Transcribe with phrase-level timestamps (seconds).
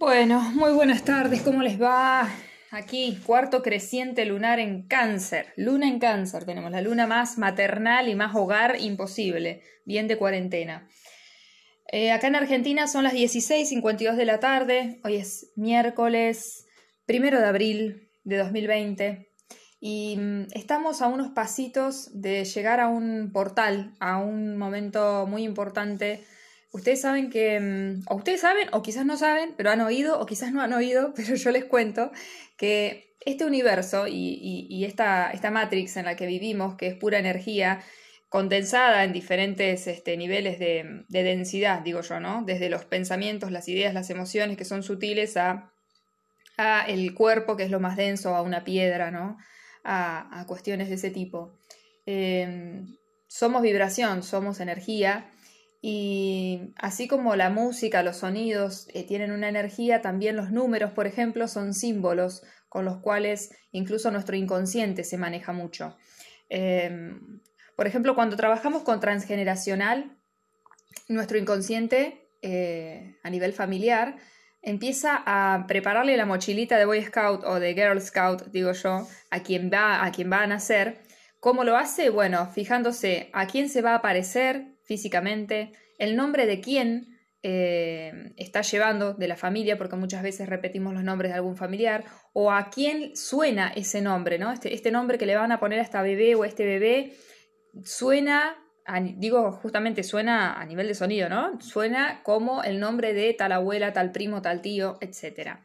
[0.00, 2.26] Bueno, muy buenas tardes, ¿cómo les va?
[2.70, 5.52] Aquí, cuarto creciente lunar en cáncer.
[5.58, 10.88] Luna en cáncer tenemos, la luna más maternal y más hogar imposible, bien de cuarentena.
[11.92, 16.66] Eh, acá en Argentina son las 16.52 de la tarde, hoy es miércoles
[17.04, 19.28] primero de abril de 2020
[19.80, 25.42] y mm, estamos a unos pasitos de llegar a un portal, a un momento muy
[25.42, 26.24] importante
[26.72, 30.26] Ustedes saben que, mm, o ustedes saben, o quizás no saben, pero han oído, o
[30.26, 32.12] quizás no han oído, pero yo les cuento
[32.56, 37.82] que este universo y, esta, esta, Matrix en la que vivimos, que es pura energía,
[38.30, 42.42] condensada en diferentes este, niveles de, densidad, digo yo, ¿no?
[42.44, 45.72] Desde los pensamientos, las ideas, las emociones que son sutiles a,
[46.56, 49.36] a el cuerpo, que es lo más denso, a una piedra, ¿no?
[49.84, 51.58] A, cuestiones de ese tipo.
[52.06, 52.96] Em,
[53.28, 55.30] somos vibración, somos energía
[55.82, 61.06] y así como la música, los sonidos eh, tienen una energía, también los números, por
[61.06, 65.96] ejemplo, son símbolos con los cuales incluso nuestro inconsciente se maneja mucho.
[66.48, 67.40] Em,
[67.76, 70.16] por ejemplo, cuando trabajamos con transgeneracional,
[71.08, 74.16] nuestro inconsciente eh, a nivel familiar
[74.62, 79.40] empieza a prepararle la mochilita de Boy Scout o de Girl Scout, digo yo, a
[79.40, 81.02] quien va a, quien va a nacer.
[81.38, 82.10] ¿Cómo lo hace?
[82.10, 88.62] Bueno, fijándose a quién se va a aparecer, físicamente, el nombre de quién eh, está
[88.62, 92.70] llevando de la familia, porque muchas veces repetimos los nombres de algún familiar, o a
[92.70, 94.50] quién suena ese nombre, ¿no?
[94.50, 97.12] Este, este nombre que le van a poner a esta bebé o a este bebé
[97.84, 98.56] suena,
[99.16, 101.60] digo justamente suena a nivel de sonido, ¿no?
[101.60, 105.60] Suena como el nombre de tal abuela, tal primo, tal tío, etc.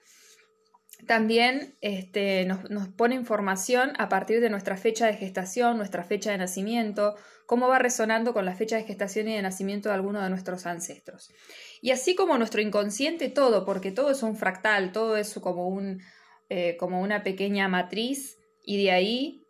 [1.08, 6.32] También este, nos, nos pone información a partir de nuestra fecha de gestación, nuestra fecha
[6.32, 7.16] de nacimiento,
[7.46, 10.66] cómo va resonando con la fecha de gestación y de nacimiento de alguno de nuestros
[10.66, 11.32] ancestros.
[11.82, 16.02] Y así como nuestro inconsciente, todo, porque todo es un fractal, todo es como, un,
[16.50, 19.46] eh, como una pequeña matriz, y de ahí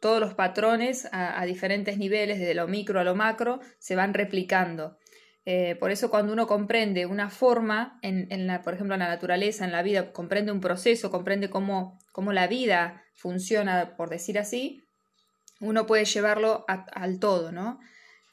[0.00, 4.97] todos los patrones a, diferentes niveles, desde lo micro a lo macro, se van replicando.
[5.50, 9.64] Eh, por eso cuando uno comprende una forma, en, la, por ejemplo en la naturaleza,
[9.64, 14.84] en la vida, comprende un proceso, comprende cómo, cómo la vida funciona, por decir así,
[15.58, 17.80] uno puede llevarlo al todo, ¿no?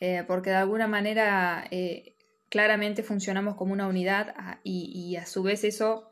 [0.01, 2.17] Eh, porque de alguna manera eh,
[2.49, 6.09] claramente funcionamos como una unidad ah, y, a su vez eso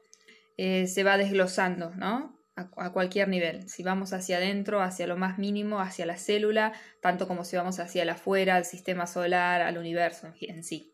[0.56, 2.34] se va desglosando, ¿no?
[2.56, 3.68] A, cualquier nivel.
[3.68, 6.72] Si vamos hacia adentro, hacia lo más mínimo, hacia la célula,
[7.02, 10.93] tanto como si vamos hacia afuera, al sistema solar, al universo en sí.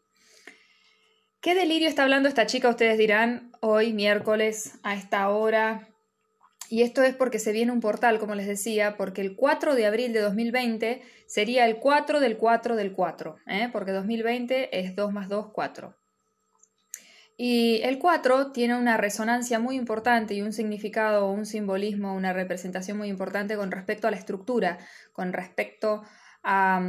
[1.41, 2.67] ¿Qué delirio está hablando esta chica?
[2.67, 5.87] Ustedes dirán, hoy miércoles, a esta hora,
[6.69, 9.85] y esto es porque se viene un portal, como les decía, porque el 4 de
[9.85, 13.69] abril de 2020 sería el 4 del 4 del 4, ¿eh?
[13.71, 15.95] porque 2020 es 2 más 2, 4.
[17.37, 22.97] Y el 4 tiene una resonancia muy importante y un significado, un simbolismo, una representación
[22.97, 24.77] muy importante con respecto a la estructura,
[25.13, 26.03] con respecto
[26.43, 26.81] a,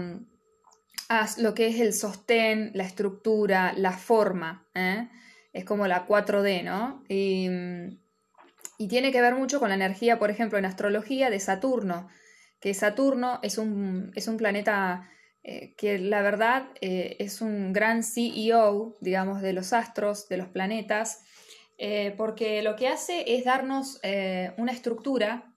[1.39, 4.69] lo que es el sostén, la estructura, la forma.
[4.75, 5.09] ¿eh?
[5.53, 7.05] Es como la 4D, ¿no?
[7.09, 7.49] Y,
[8.79, 12.09] y tiene que ver mucho con la energía, por ejemplo, en astrología de Saturno,
[12.61, 15.11] que Saturno es un, es un planeta
[15.43, 20.49] eh, que la verdad eh, es un gran CEO, digamos, de los astros, de los
[20.49, 21.23] planetas,
[21.79, 24.01] eh, porque lo que hace es darnos
[24.59, 25.50] una estructura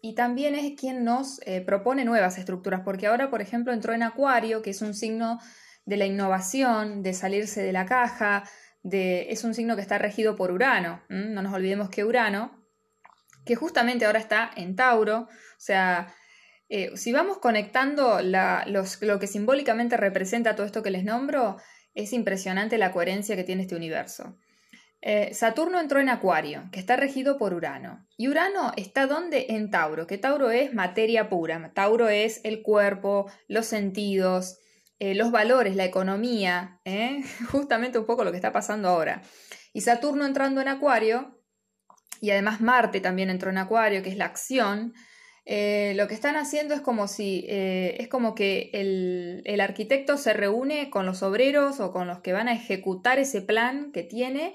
[0.00, 4.62] y también es quien nos propone nuevas estructuras, porque ahora, por ejemplo, entró en Acuario,
[4.62, 5.38] que es un signo
[5.84, 8.44] de la innovación, de salirse de la caja,
[8.84, 11.02] es un signo que está regido por Urano.
[11.08, 12.62] No nos olvidemos que Urano,
[13.44, 15.28] que justamente ahora está en Tauro, o
[15.58, 16.14] sea,
[16.68, 21.58] eh, si vamos conectando lo que simbólicamente representa todo esto que les nombro,
[21.94, 24.38] es impresionante la coherencia que tiene este universo.
[25.04, 28.06] Eh, Saturno entró en Acuario, que está regido por Urano.
[28.16, 29.46] Y Urano está donde?
[29.48, 31.72] En Tauro, que Tauro es materia pura.
[31.74, 34.58] Tauro es el cuerpo, los sentidos,
[35.00, 37.24] eh, los valores, la economía, ¿eh?
[37.50, 39.22] justamente un poco lo que está pasando ahora.
[39.72, 41.42] Y Saturno entrando en Acuario,
[42.20, 44.94] y además Marte también entró en Acuario, que es la acción,
[45.44, 50.32] eh, lo que están haciendo es como si es como que el, el, arquitecto se
[50.32, 54.54] reúne con los obreros o con los que van a ejecutar ese plan que tiene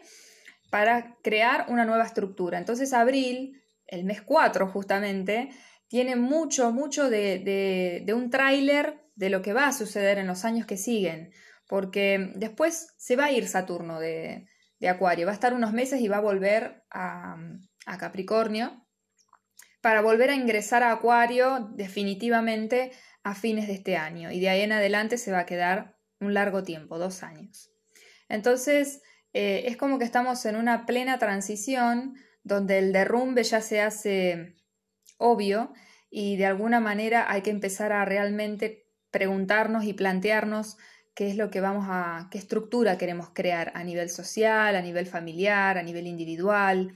[0.69, 2.57] para crear una nueva estructura.
[2.57, 5.49] Entonces abril, el mes 4 justamente,
[5.87, 10.45] tiene mucho, mucho de, de un tráiler de lo que va a suceder en los
[10.45, 11.31] años que siguen,
[11.67, 14.47] porque después se va a ir Saturno de,
[14.87, 17.35] Acuario, va a estar unos meses y va a volver a,
[17.99, 18.85] Capricornio
[19.81, 22.91] para volver a ingresar a Acuario definitivamente
[23.23, 26.33] a fines de este año y de ahí en adelante se va a quedar un
[26.33, 27.71] largo tiempo, dos años.
[28.27, 29.01] Entonces,
[29.33, 34.55] eh, es como que estamos en una plena transición donde el derrumbe ya se hace
[35.17, 35.73] obvio
[36.09, 40.77] y de alguna manera hay que empezar a realmente preguntarnos y plantearnos
[41.15, 45.07] qué es lo que vamos a, qué estructura queremos crear a nivel social, a nivel
[45.07, 46.93] familiar, a nivel individual.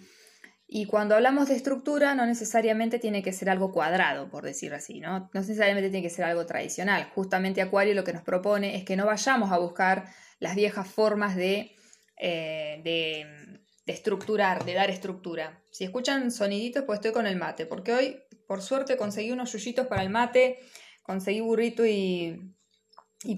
[0.68, 5.00] Y cuando hablamos de estructura, no necesariamente tiene que ser algo cuadrado, por decirlo así,
[5.00, 5.32] ¿no?
[5.34, 7.10] No necesariamente tiene que ser algo tradicional.
[7.16, 10.06] Justamente Acuario lo que nos propone es que no vayamos a buscar
[10.40, 11.76] las viejas formas de,
[12.24, 15.60] eh, de, estructurar, de dar estructura.
[15.72, 19.88] Si escuchan soniditos, pues estoy con el mate, porque hoy, por suerte, conseguí unos yuyitos
[19.88, 20.60] para el mate,
[21.02, 22.54] conseguí burrito y,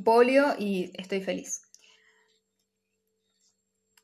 [0.03, 1.62] polio y estoy feliz.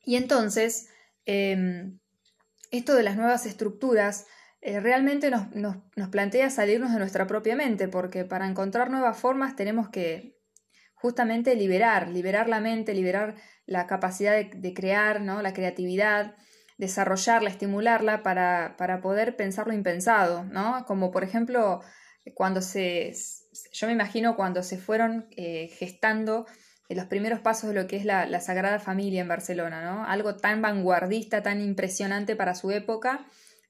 [0.02, 0.88] Y entonces,
[1.26, 2.00] em,
[2.70, 4.26] esto de las nuevas estructuras
[4.62, 9.90] eh, realmente nos, plantea salirnos de nuestra propia mente, porque para encontrar nuevas formas tenemos
[9.90, 10.39] que
[11.00, 13.36] justamente liberar, liberar la mente, liberar
[13.66, 15.42] la capacidad de, crear, ¿no?
[15.42, 16.36] la creatividad,
[16.76, 20.84] desarrollarla, estimularla para, poder pensar lo impensado, ¿no?
[20.86, 21.80] Como por ejemplo,
[22.34, 23.12] cuando se,
[23.72, 26.46] yo me imagino cuando se fueron eh, gestando
[26.88, 30.04] los primeros pasos de lo que es la, Sagrada Familia en Barcelona, ¿no?
[30.04, 33.26] Algo tan vanguardista, tan impresionante para su época,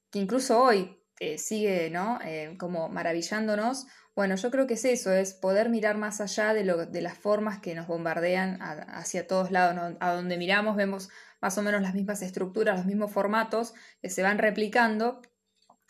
[0.09, 2.17] que incluso hoy eh, sigue, ¿no?
[2.25, 3.85] Eh, como maravillándonos.
[4.15, 7.15] Bueno, yo creo que es eso, es poder mirar más allá de, lo, de las
[7.15, 11.09] formas que nos bombardean hacia todos lados, A donde miramos vemos
[11.39, 15.21] más o menos las mismas estructuras, los mismos formatos que se van replicando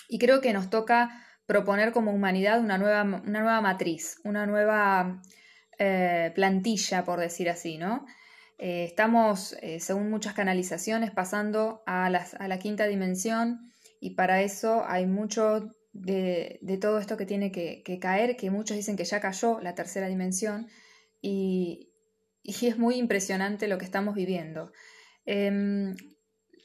[0.09, 5.21] y creo que nos toca proponer como humanidad una nueva, una nueva matriz, una nueva
[5.79, 8.05] eh, plantilla, por decir así, ¿no?
[8.57, 13.70] Estamos, según muchas canalizaciones, pasando a, la quinta dimensión
[14.01, 18.97] y para eso hay mucho de, todo esto que tiene que, caer, que muchos dicen
[18.97, 20.67] que ya cayó la tercera dimensión
[21.21, 21.87] y,
[22.43, 24.71] es muy impresionante lo que estamos viviendo.
[25.25, 25.95] Em,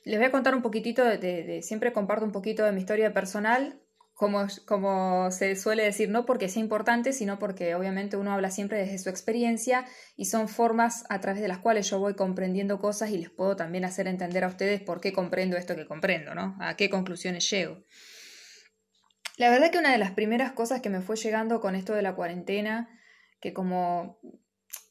[0.04, 3.78] les voy a contar un poquitito, de, siempre comparto un poquito de mi historia personal
[4.16, 8.98] como, se suele decir, no porque sea importante, sino porque obviamente uno habla siempre desde
[8.98, 9.84] su experiencia
[10.16, 13.56] y son formas a través de las cuales yo voy comprendiendo cosas y les puedo
[13.56, 16.56] también hacer entender a ustedes por qué comprendo esto que comprendo, ¿no?
[16.60, 17.84] A qué conclusiones llego.
[19.36, 22.00] La verdad que una de las primeras cosas que me fue llegando con esto de
[22.00, 22.88] la cuarentena,
[23.38, 24.18] que como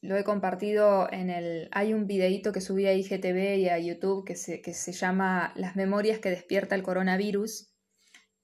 [0.04, 1.68] lo he compartido en el...
[1.72, 5.52] Hay un videíto que subí a IGTV y a YouTube que se, que se llama
[5.56, 7.75] Las memorias que despierta el coronavirus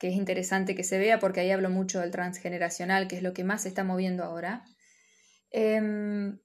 [0.02, 3.34] que es interesante que se vea porque ahí hablo mucho del transgeneracional, que es lo
[3.34, 4.66] que más se está moviendo ahora.
[5.52, 6.40] Em,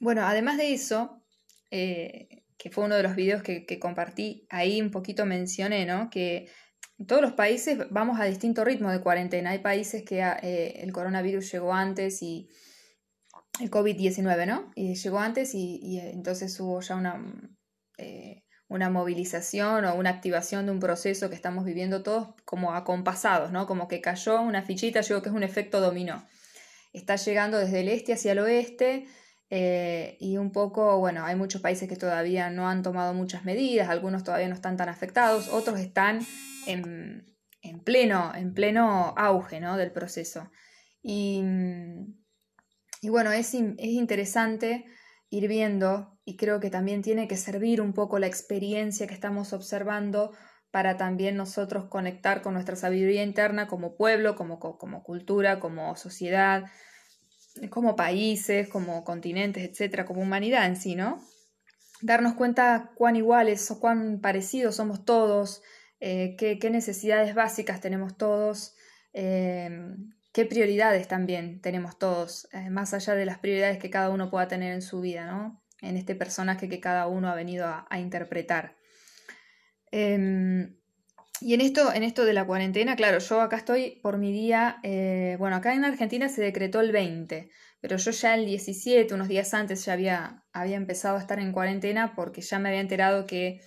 [0.00, 1.22] bueno, además de eso,
[1.70, 6.10] eh, que fue uno de los videos que, compartí, ahí un poquito mencioné, ¿no?
[6.10, 6.50] Que
[7.06, 9.50] todos los países vamos a distinto ritmo de cuarentena.
[9.50, 12.48] Hay países que ah, eh, el coronavirus llegó antes y
[13.60, 14.72] el COVID-19, ¿no?
[14.74, 17.22] Y llegó antes y, entonces hubo ya una...
[17.98, 23.52] Eh, una movilización o una activación de un proceso que estamos viviendo todos como acompasados,
[23.52, 23.66] ¿no?
[23.66, 26.26] Como que cayó una fichita, yo creo que es un efecto dominó.
[26.92, 29.06] Está llegando desde el este hacia el oeste
[29.50, 33.88] eh, y un poco, bueno, hay muchos países que todavía no han tomado muchas medidas,
[33.88, 36.20] algunos todavía no están tan afectados, otros están
[36.66, 37.24] en,
[37.84, 39.76] pleno, en pleno auge, ¿no?
[39.76, 40.50] Del proceso.
[41.02, 41.42] Y,
[43.00, 44.86] y bueno, es, es interesante
[45.30, 49.52] ir viendo y creo que también tiene que servir un poco la experiencia que estamos
[49.52, 50.32] observando
[50.72, 56.64] para también nosotros conectar con nuestra sabiduría interna como pueblo, como, como cultura, como sociedad,
[57.70, 61.22] como países, como continentes, etcétera, como humanidad en sí, ¿no?
[62.02, 65.62] Darnos cuenta cuán iguales o cuán parecidos somos todos,
[66.00, 68.74] eh, qué, necesidades básicas tenemos todos,
[69.12, 69.70] eh,
[70.32, 74.48] qué prioridades también tenemos todos, eh, más allá de las prioridades que cada uno pueda
[74.48, 75.62] tener en su vida, ¿no?
[75.80, 78.76] En este personaje que cada uno ha venido a, interpretar.
[79.90, 80.76] Em,
[81.40, 84.78] y en esto, en esto de la cuarentena, claro, yo acá estoy por mi día,
[84.82, 89.28] eh, bueno, acá en Argentina se decretó el 20, pero yo ya el 17, unos
[89.28, 93.26] días antes, ya había, había empezado a estar en cuarentena porque ya me había enterado
[93.26, 93.60] que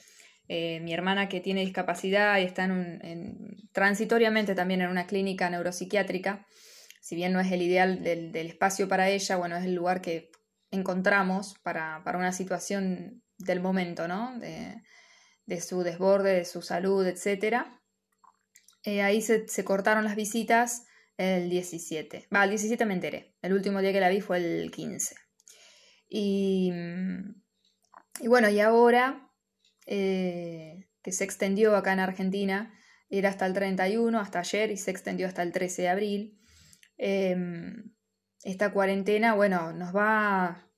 [0.47, 6.45] eh, mi hermana que tiene discapacidad y está en transitoriamente también en una clínica neuropsiquiátrica,
[7.01, 10.31] si bien no es el ideal del, espacio para ella, bueno, es el lugar que
[10.71, 14.37] encontramos para, una situación del momento, ¿no?
[14.39, 14.81] De,
[15.61, 17.65] su desborde, de su salud, etc.
[18.83, 20.85] Eh, ahí se, cortaron las visitas
[21.17, 22.27] el 17.
[22.33, 23.35] Va, el 17 me enteré.
[23.41, 25.15] El último día que la vi fue el 15.
[26.07, 26.71] Y,
[28.21, 29.29] y bueno, y ahora
[29.91, 32.73] eh, que se extendió acá en Argentina,
[33.09, 36.39] era hasta el 31, hasta ayer, y se extendió hasta el 13 de abril.
[36.97, 37.91] Em,
[38.43, 40.69] esta cuarentena, bueno, nos va,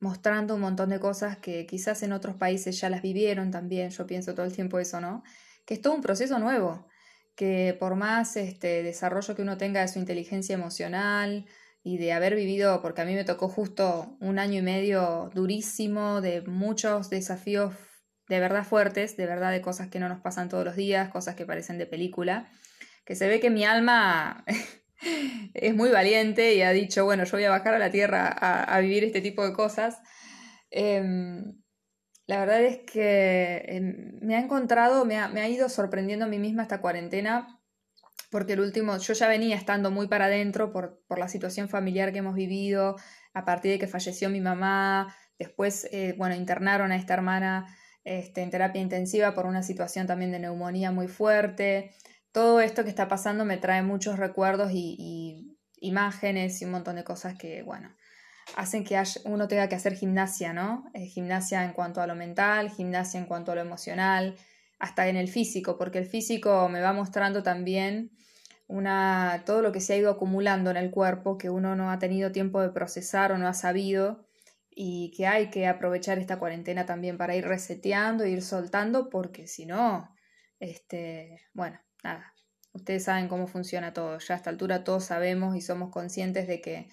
[0.00, 4.06] mostrando un montón de cosas que quizás en otros países ya las vivieron también, yo
[4.06, 5.22] pienso todo el tiempo eso, ¿no?
[5.66, 6.86] Que es todo un proceso nuevo,
[7.34, 11.46] que por más este, desarrollo que uno tenga de su inteligencia emocional
[11.82, 16.20] y de haber vivido, porque a mí me tocó justo un año y medio durísimo,
[16.20, 17.74] de muchos desafíos
[18.28, 21.34] de verdad fuertes, de verdad de cosas que no nos pasan todos los días, cosas
[21.34, 22.50] que parecen de película,
[23.04, 24.44] que se ve que mi alma
[25.54, 28.80] es muy valiente y ha dicho, bueno, yo voy a bajar a la tierra a,
[28.80, 30.00] vivir este tipo de cosas.
[30.70, 31.54] Em,
[32.26, 36.28] la verdad es que em, me ha encontrado, me ha, me ha, ido sorprendiendo a
[36.28, 37.60] mí misma esta cuarentena,
[38.30, 42.12] porque el último, yo ya venía estando muy para adentro por, por la situación familiar
[42.12, 42.96] que hemos vivido,
[43.32, 47.66] a partir de que falleció mi mamá, después, eh, bueno, internaron a esta hermana
[48.04, 51.92] este, en terapia intensiva por una situación también de neumonía muy fuerte
[52.38, 57.02] todo esto que está pasando me trae muchos recuerdos y, imágenes y un montón de
[57.02, 57.92] cosas que, bueno,
[58.54, 60.84] hacen que uno tenga que hacer gimnasia, ¿no?
[60.94, 64.36] Eh, gimnasia en cuanto a lo mental, gimnasia en cuanto a lo emocional,
[64.78, 68.12] hasta en el físico, porque el físico me va mostrando también
[68.68, 71.98] una, todo lo que se ha ido acumulando en el cuerpo, que uno no ha
[71.98, 74.28] tenido tiempo de procesar o no ha sabido,
[74.70, 79.66] y que hay que aprovechar esta cuarentena también para ir reseteando, ir soltando, porque si
[79.66, 80.14] no,
[80.60, 82.34] este, bueno, nada,
[82.72, 84.18] ustedes saben cómo funciona todo.
[84.18, 86.88] Ya a esta altura todos sabemos y somos conscientes de que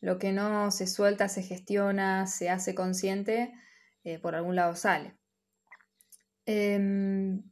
[0.00, 3.54] lo que no se suelta, se gestiona, se hace consciente,
[4.04, 5.14] eh, por algún lado sale.
[6.46, 7.42] Em,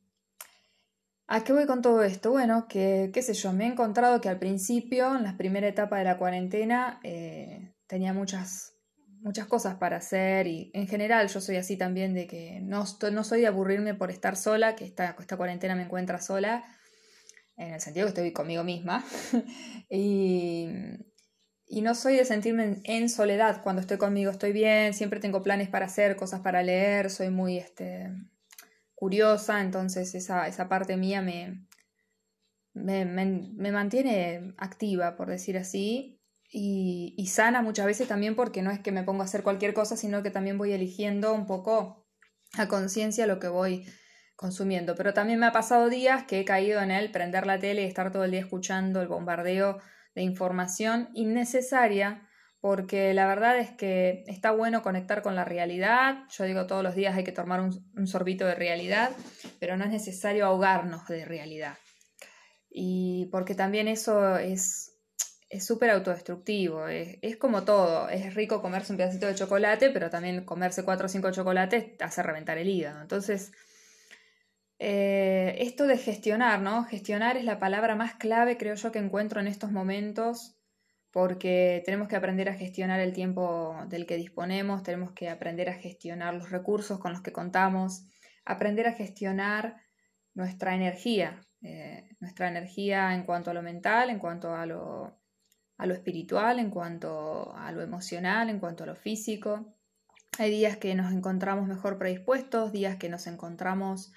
[1.26, 2.30] ¿A qué voy con todo esto?
[2.30, 5.96] Bueno, que, qué sé yo, me he encontrado que al principio, en la primera etapa
[5.96, 8.74] de la cuarentena, eh, tenía muchas,
[9.22, 13.24] muchas cosas para hacer y en general yo soy así también de que no, no
[13.24, 16.64] soy de aburrirme por estar sola, que esta, esta cuarentena me encuentra sola,
[17.66, 19.04] en el sentido que estoy conmigo misma.
[19.90, 20.68] y,
[21.82, 25.86] no soy de sentirme en, soledad cuando estoy conmigo, estoy bien, siempre tengo planes para
[25.86, 28.10] hacer, cosas para leer, soy muy este,
[28.94, 31.66] curiosa, entonces esa, esa parte mía me,
[32.74, 38.70] me, me, mantiene activa, por decir así, y, y, sana muchas veces también porque no
[38.70, 42.06] es que me pongo a hacer cualquier cosa, sino que también voy eligiendo un poco
[42.58, 43.86] a conciencia lo que voy
[44.36, 44.94] consumiendo.
[44.94, 47.86] Pero también me ha pasado días que he caído en él prender la tele y
[47.86, 49.78] estar todo el día escuchando el bombardeo
[50.14, 52.28] de información innecesaria,
[52.60, 56.24] porque la verdad es que está bueno conectar con la realidad.
[56.30, 59.10] Yo digo todos los días hay que tomar un, sorbito de realidad,
[59.58, 61.76] pero no es necesario ahogarnos de realidad.
[62.70, 64.88] Y porque también eso es
[65.48, 70.08] es súper autodestructivo, es, es, como todo, es rico comerse un pedacito de chocolate, pero
[70.08, 73.02] también comerse cuatro o cinco chocolates te hace reventar el hígado.
[73.02, 73.52] Entonces,
[74.84, 76.82] eh, esto de gestionar, ¿no?
[76.82, 80.56] Gestionar es la palabra más clave, creo yo, que encuentro en estos momentos,
[81.12, 85.74] porque tenemos que aprender a gestionar el tiempo del que disponemos, tenemos que aprender a
[85.74, 88.08] gestionar los recursos con los que contamos,
[88.44, 89.76] aprender a gestionar
[90.34, 95.16] nuestra energía, eh, nuestra energía en cuanto a lo mental, en cuanto a lo,
[95.76, 99.76] a lo espiritual, en cuanto a lo emocional, en cuanto a lo físico.
[100.40, 104.12] Hay días que nos encontramos mejor predispuestos, días que nos encontramos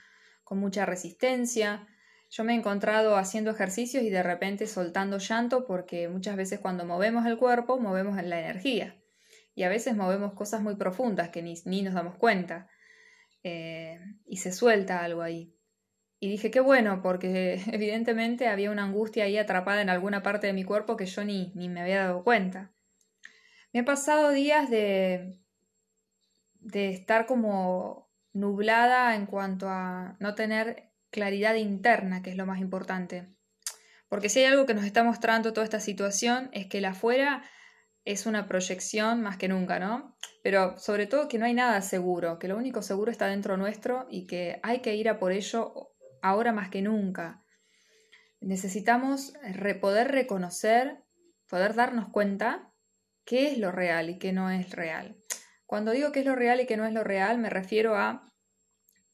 [0.46, 1.86] con mucha resistencia.
[2.30, 6.86] Yo me he encontrado haciendo ejercicios y de repente soltando llanto porque muchas veces cuando
[6.86, 8.96] movemos el cuerpo movemos la energía
[9.54, 12.70] y a veces movemos cosas muy profundas que ni, ni nos damos cuenta
[13.44, 15.54] eh, y se suelta algo ahí.
[16.20, 20.54] Y dije, qué bueno, porque evidentemente había una angustia ahí atrapada en alguna parte de
[20.54, 22.72] mi cuerpo que yo ni, ni me había dado cuenta.
[23.74, 25.40] Me he pasado días de,
[26.60, 28.05] de estar como
[28.36, 33.34] nublada en cuanto a no tener claridad interna, que es lo más importante.
[34.10, 37.44] Porque si hay algo que nos está mostrando toda esta situación es que el afuera
[38.04, 40.15] es una proyección más que nunca, ¿no?
[40.44, 44.06] Pero sobre todo que no hay nada seguro, que lo único seguro está dentro nuestro
[44.12, 47.42] y que hay que ir a por ello ahora más que nunca.
[48.42, 49.34] Necesitamos
[49.80, 51.04] poder reconocer,
[51.48, 52.74] poder darnos cuenta
[53.24, 55.18] qué es lo real y qué no es real.
[55.66, 58.30] Cuando digo qué es lo real y qué no es lo real, me refiero a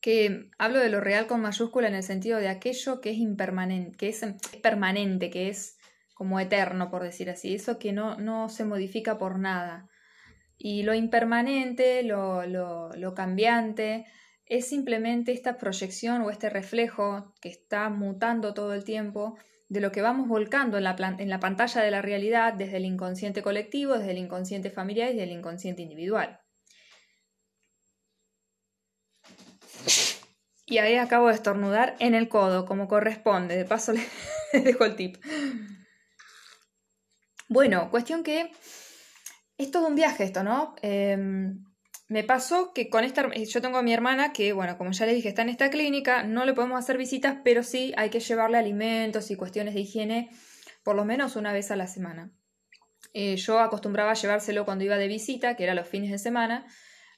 [0.01, 3.95] que hablo de lo real con mayúscula en el sentido de aquello que es impermanente,
[3.97, 4.25] que es,
[4.61, 5.77] permanente, que es
[6.15, 9.87] como eterno, por decir así, eso que no, no se modifica por nada.
[10.57, 14.05] Y lo impermanente, lo, lo, cambiante,
[14.45, 19.37] es simplemente esta proyección o este reflejo que está mutando todo el tiempo
[19.69, 22.85] de lo que vamos volcando en la, en la pantalla de la realidad desde el
[22.85, 26.40] inconsciente colectivo, desde el inconsciente familiar y desde el inconsciente individual.
[30.71, 33.57] Y ahí acabo de estornudar en el codo, como corresponde.
[33.57, 34.01] De paso le
[34.63, 35.17] dejo el tip.
[37.49, 38.49] Bueno, cuestión que
[39.57, 40.73] Es todo un viaje esto, ¿no?
[40.81, 41.65] Em,
[42.07, 45.13] me pasó que con esta, yo tengo a mi hermana que, bueno, como ya le
[45.13, 48.57] dije, está en esta clínica, no le podemos hacer visitas, pero sí hay que llevarle
[48.57, 50.29] alimentos y cuestiones de higiene
[50.83, 52.31] por lo menos una vez a la semana.
[53.13, 56.65] Eh, yo acostumbraba a llevárselo cuando iba de visita, que era los fines de semana.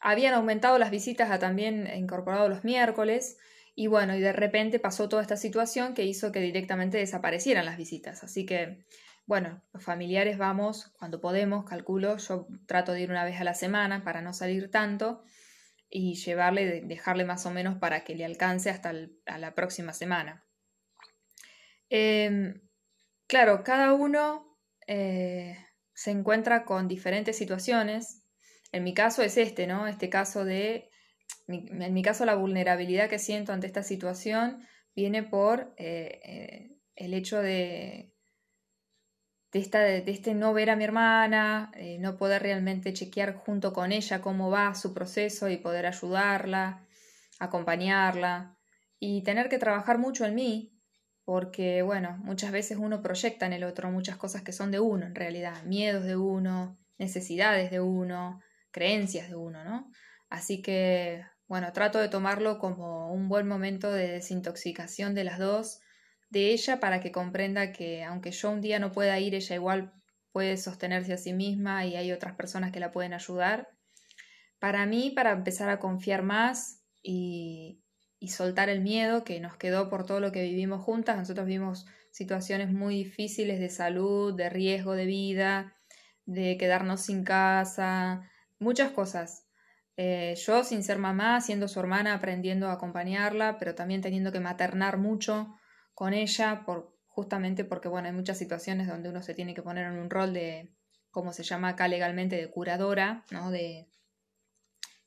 [0.05, 3.37] Habían aumentado las visitas a también incorporado los miércoles.
[3.73, 7.77] Y bueno, y de repente pasó toda esta situación que hizo que directamente desaparecieran las
[7.77, 8.21] visitas.
[8.21, 8.85] Así que,
[9.25, 12.17] bueno, los familiares vamos cuando podemos, calculo.
[12.17, 15.23] Yo trato de ir una vez a la semana para no salir tanto
[15.89, 20.43] y llevarle, dejarle más o menos para que le alcance hasta la próxima semana.
[21.89, 22.59] Em,
[23.25, 25.57] claro, cada uno eh,
[25.93, 28.22] se encuentra con diferentes situaciones.
[28.73, 29.87] En mi caso es este, ¿no?
[29.87, 30.89] Este caso de,
[31.47, 37.13] en mi caso la vulnerabilidad que siento ante esta situación viene por eh, eh, el
[37.13, 38.11] hecho de,
[39.51, 43.73] de, esta, de, este no ver a mi hermana, eh, no poder realmente chequear junto
[43.73, 46.83] con ella cómo va su proceso y poder ayudarla,
[47.39, 48.57] acompañarla
[48.97, 50.71] y tener que trabajar mucho en mí
[51.25, 55.05] porque, bueno, muchas veces uno proyecta en el otro muchas cosas que son de uno
[55.05, 58.41] en realidad, miedos de uno, necesidades de uno,
[58.73, 59.89] creencias de uno, ¿no?
[60.29, 65.79] Así que, bueno, trato de tomarlo como un buen momento de desintoxicación de las dos,
[66.29, 69.93] de ella para que comprenda que aunque yo un día no pueda ir, ella igual
[70.31, 73.69] puede sostenerse a sí misma y hay otras personas que la pueden ayudar.
[74.59, 77.83] Para mí, para empezar a confiar más y,
[78.19, 81.17] y soltar el miedo que nos quedó por todo lo que vivimos juntas.
[81.17, 85.75] Nosotros vimos situaciones muy difíciles de salud, de riesgo de vida,
[86.25, 88.31] de quedarnos sin casa,
[88.63, 89.47] muchas cosas.
[89.95, 94.39] Eh, yo sin ser mamá, siendo su hermana, aprendiendo a acompañarla, pero también teniendo que
[94.39, 95.53] maternar mucho
[95.93, 99.85] con ella, por, justamente porque bueno, hay muchas situaciones donde uno se tiene que poner
[99.85, 100.73] en un rol de,
[101.11, 103.51] como se llama acá legalmente, de curadora, ¿no?
[103.51, 103.87] De,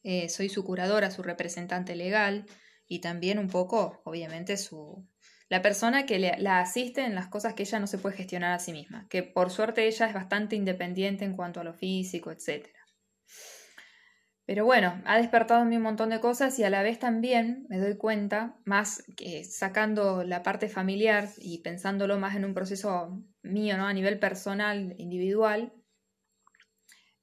[0.05, 2.47] eh, soy su curadora, su representante legal
[2.87, 5.05] y también un poco, obviamente, su,
[5.49, 8.53] la persona que le, la asiste en las cosas que ella no se puede gestionar
[8.53, 12.31] a sí misma, que por suerte ella es bastante independiente en cuanto a lo físico,
[12.31, 12.69] etc.
[14.47, 17.67] Pero bueno, ha despertado en mí un montón de cosas y a la vez también
[17.69, 23.25] me doy cuenta, más que sacando la parte familiar y pensándolo más en un proceso
[23.43, 23.89] mío, ¿no?
[23.89, 25.73] A nivel personal, individual,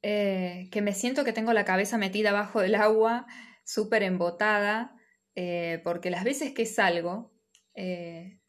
[0.01, 3.25] eh, que me siento que tengo la cabeza metida abajo del agua,
[3.63, 4.93] súper embotada,
[5.35, 7.33] eh, porque las veces que salgo,
[7.73, 8.41] eh,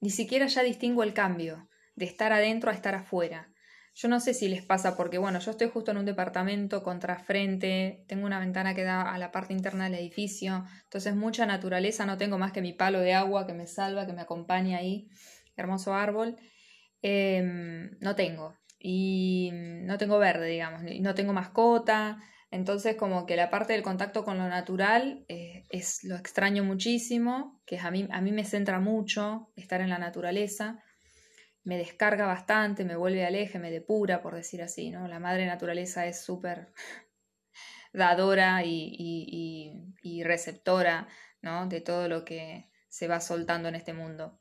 [0.00, 3.53] ni siquiera ya distingo el cambio de estar adentro a estar afuera.
[3.94, 8.04] Yo no sé si les pasa porque, bueno, yo estoy justo en un departamento contrafrente,
[8.08, 12.18] tengo una ventana que da a la parte interna del edificio, entonces mucha naturaleza, no
[12.18, 15.08] tengo más que mi palo de agua que me salva, que me acompaña ahí,
[15.56, 16.36] hermoso árbol.
[17.02, 18.56] Em, no tengo.
[18.78, 22.18] Y no tengo verde, digamos, no tengo mascota,
[22.54, 27.60] entonces, como que la parte del contacto con lo natural eh, es lo extraño muchísimo,
[27.66, 30.78] que a mí, a mí me centra mucho estar en la naturaleza,
[31.64, 35.08] me descarga bastante, me vuelve al eje, me depura, por decir así, ¿no?
[35.08, 36.72] La madre naturaleza es súper
[37.92, 38.94] dadora y,
[40.02, 41.08] y, receptora,
[41.42, 41.66] ¿no?
[41.66, 44.38] De todo lo que se va soltando en este mundo.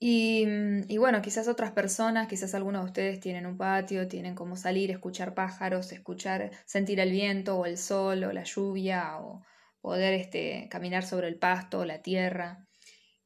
[0.00, 4.56] Mm, y, bueno, quizás otras personas, quizás algunos de ustedes tienen un patio, tienen como
[4.56, 9.42] salir, escuchar pájaros, escuchar, sentir el viento o el sol o la lluvia o
[9.80, 12.66] poder este, caminar sobre el pasto o la tierra.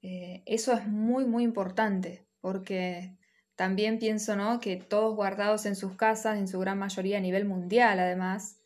[0.03, 3.17] Eh, eso es muy, muy importante porque
[3.55, 4.61] también pienso ¿no?
[4.61, 8.59] que todos guardados en sus casas, en su gran mayoría a nivel mundial además,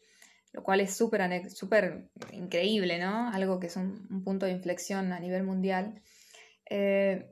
[0.53, 3.29] lo cual es súper increíble, ¿no?
[3.31, 6.01] Algo que es un, punto de inflexión a nivel mundial.
[6.71, 7.29] Eh,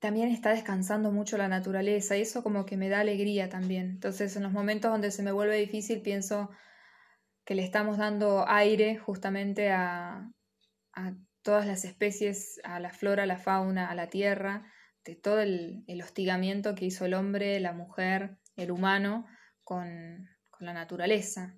[0.00, 3.88] también está descansando mucho la naturaleza y eso como que me da alegría también.
[3.88, 6.50] Entonces en los momentos donde se me vuelve difícil pienso
[7.46, 10.30] que le estamos dando aire justamente a,
[10.92, 14.70] a todas las especies, a la flora, a la fauna, a la tierra,
[15.04, 19.26] de todo el, el hostigamiento que hizo el hombre, la mujer, el humano
[19.64, 21.54] con, con la naturaleza.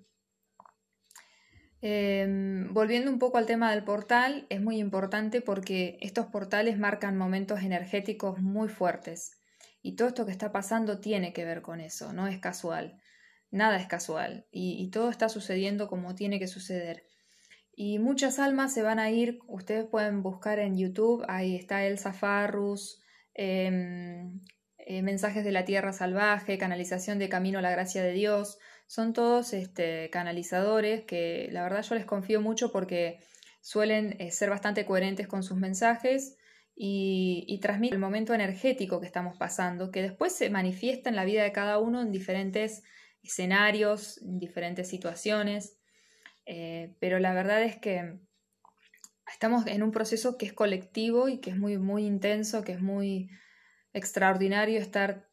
[1.85, 7.17] Em, volviendo un poco al tema del portal, es muy importante porque estos portales marcan
[7.17, 9.41] momentos energéticos muy fuertes
[9.81, 13.01] y todo esto que está pasando tiene que ver con eso, no es casual,
[13.51, 17.03] nada es casual y, todo está sucediendo como tiene que suceder.
[17.75, 22.13] Y muchas almas se van a ir, ustedes pueden buscar en YouTube, ahí está Elsa
[22.13, 23.02] Farrus,
[23.33, 24.41] em,
[24.77, 29.13] eh, Mensajes de la Tierra Salvaje, Canalización de Camino a la Gracia de Dios, son
[29.13, 33.19] todos este, canalizadores que la verdad yo les confío mucho porque
[33.61, 36.37] suelen eh, ser bastante coherentes con sus mensajes
[36.75, 41.25] y, y transmiten el momento energético que estamos pasando, que después se manifiesta en la
[41.25, 42.83] vida de cada uno en diferentes
[43.23, 45.77] escenarios, en diferentes situaciones,
[46.45, 48.19] eh, pero la verdad es que
[49.31, 52.81] estamos en un proceso que es colectivo y que es muy, muy intenso, que es
[52.81, 53.29] muy
[53.93, 55.29] extraordinario estar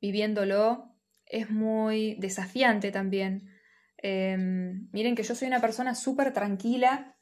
[0.00, 0.94] viviéndolo,
[1.26, 3.50] es muy desafiante también.
[3.98, 7.16] Em, miren que yo soy una persona súper tranquila,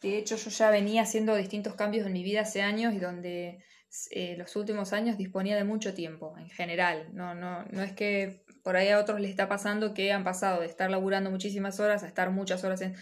[0.00, 3.62] de hecho yo ya venía haciendo distintos cambios en mi vida hace años y donde
[4.10, 7.10] eh, los últimos años disponía de mucho tiempo en general.
[7.12, 10.60] No, no, no es que por ahí a otros les está pasando que han pasado
[10.60, 12.94] de estar laburando muchísimas horas a estar muchas horas en,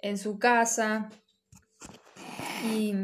[0.00, 1.10] en su casa.
[2.64, 2.94] Y,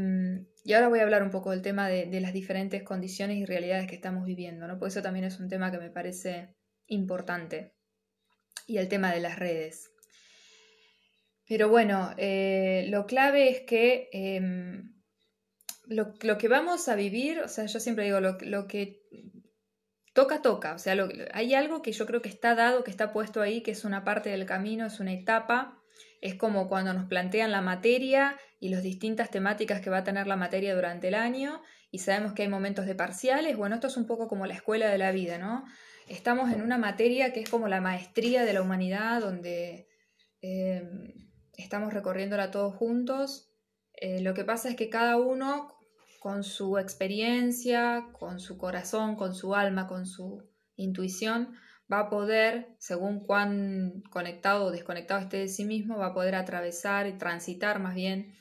[0.65, 3.87] y, ahora voy a hablar un poco del tema de, las diferentes condiciones y realidades
[3.87, 4.79] que estamos viviendo, ¿no?
[4.79, 6.55] Por eso también es un tema que me parece
[6.87, 7.75] importante.
[8.67, 9.91] Y el tema de las redes.
[11.47, 14.83] Pero bueno, eh, lo clave es que eh,
[15.87, 19.03] lo, lo, que vamos a vivir, o sea, yo siempre digo, lo, lo que
[20.19, 20.75] toca, toca.
[20.75, 20.97] O sea,
[21.33, 24.03] hay algo que yo creo que está dado, que está puesto ahí, que es una
[24.03, 25.78] parte del camino, es una etapa.
[26.21, 30.27] Es como cuando nos plantean la materia y las distintas temáticas que va a tener
[30.27, 33.57] la materia durante el año y sabemos que hay momentos de parciales.
[33.57, 35.65] Bueno, esto es un poco como la escuela de la vida, ¿no?
[36.09, 39.89] Estamos en una materia que es como la maestría de la humanidad, donde
[40.43, 40.83] eh,
[41.57, 43.51] estamos recorriéndola todos juntos.
[43.95, 45.75] Eh, lo que pasa es que cada uno
[46.21, 50.43] con su experiencia, con su corazón, con su alma, con su
[50.77, 51.55] intuición,
[51.93, 56.35] va a poder, según cuán conectado o desconectado esté de sí mismo, va a poder
[56.35, 58.35] atravesar y transitar más bien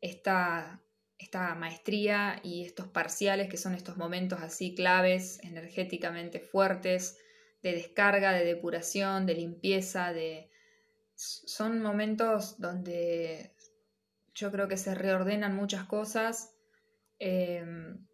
[0.00, 0.82] esta,
[1.18, 7.18] esta maestría y estos parciales, que son estos momentos así claves, energéticamente fuertes,
[7.62, 10.50] de descarga, de depuración, de limpieza, de...
[11.14, 13.52] Son momentos donde
[14.34, 16.54] yo creo que se reordenan muchas cosas
[17.18, 18.06] Em,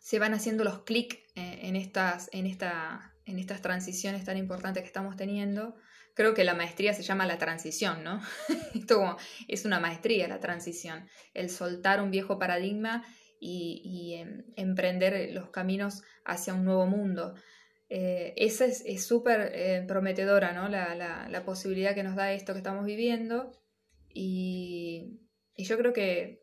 [0.00, 4.82] se van haciendo los clics eh, en, estas, en, esta, en estas transiciones tan importantes
[4.82, 5.74] que estamos teniendo.
[6.14, 8.20] Creo que la maestría se llama la transición, ¿no?
[8.74, 9.16] Esto
[9.48, 13.04] es una maestría la transición, el soltar un viejo paradigma
[13.40, 17.34] y, em, emprender los caminos hacia un nuevo mundo.
[17.88, 20.68] Eh, esa es súper eh, prometedora, ¿no?
[20.68, 23.50] La, posibilidad que nos da esto que estamos viviendo.
[24.14, 25.20] Y,
[25.56, 26.42] y yo creo que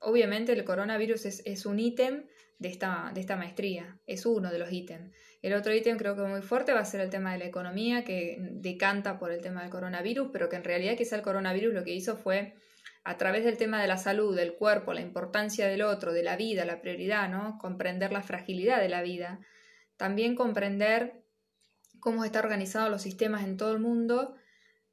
[0.00, 2.26] Obviamente el coronavirus es, un ítem
[2.58, 5.10] de esta, de esta maestría, es uno de los ítems.
[5.46, 8.02] El otro ítem creo que muy fuerte va a ser el tema de la economía,
[8.02, 11.84] que decanta por el tema del coronavirus, pero que en realidad quizá el coronavirus lo
[11.84, 12.56] que hizo fue,
[13.04, 16.36] a través del tema de la salud, del cuerpo, la importancia del otro, de la
[16.36, 17.58] vida, la prioridad, ¿no?
[17.60, 19.38] Comprender la fragilidad de la vida.
[19.96, 21.22] También comprender
[22.00, 24.34] cómo están organizados los sistemas en todo el mundo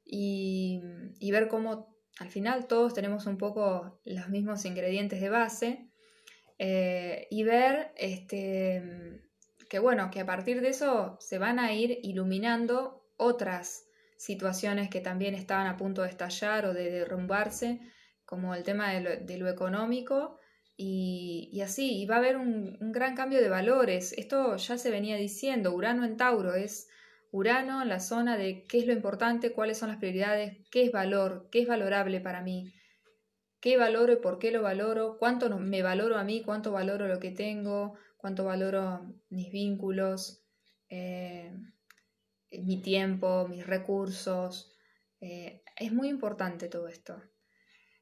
[0.04, 0.80] y,
[1.32, 5.88] ver cómo al final todos tenemos un poco los mismos ingredientes de base
[6.60, 9.20] eh, y ver este,
[9.74, 15.00] que bueno, que a partir de eso se van a ir iluminando otras situaciones que
[15.00, 17.80] también estaban a punto de estallar o de derrumbarse,
[18.24, 20.38] como el tema de lo, económico,
[20.76, 24.12] y, así, y va a haber un, un, gran cambio de valores.
[24.12, 26.86] Esto ya se venía diciendo, Urano en Tauro es
[27.32, 30.92] Urano en la zona de qué es lo importante, cuáles son las prioridades, qué es
[30.92, 32.72] valor, qué es valorable para mí,
[33.58, 37.18] qué valoro y por qué lo valoro, cuánto me valoro a mí, cuánto valoro lo
[37.18, 40.46] que tengo, cuánto valoro mis vínculos,
[40.88, 41.54] eh,
[42.52, 44.74] mi tiempo, mis recursos.
[45.20, 47.22] Eh, es muy importante todo esto.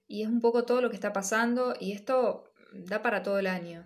[0.06, 3.48] Y es un poco todo lo que está pasando y esto da para todo el
[3.48, 3.84] año.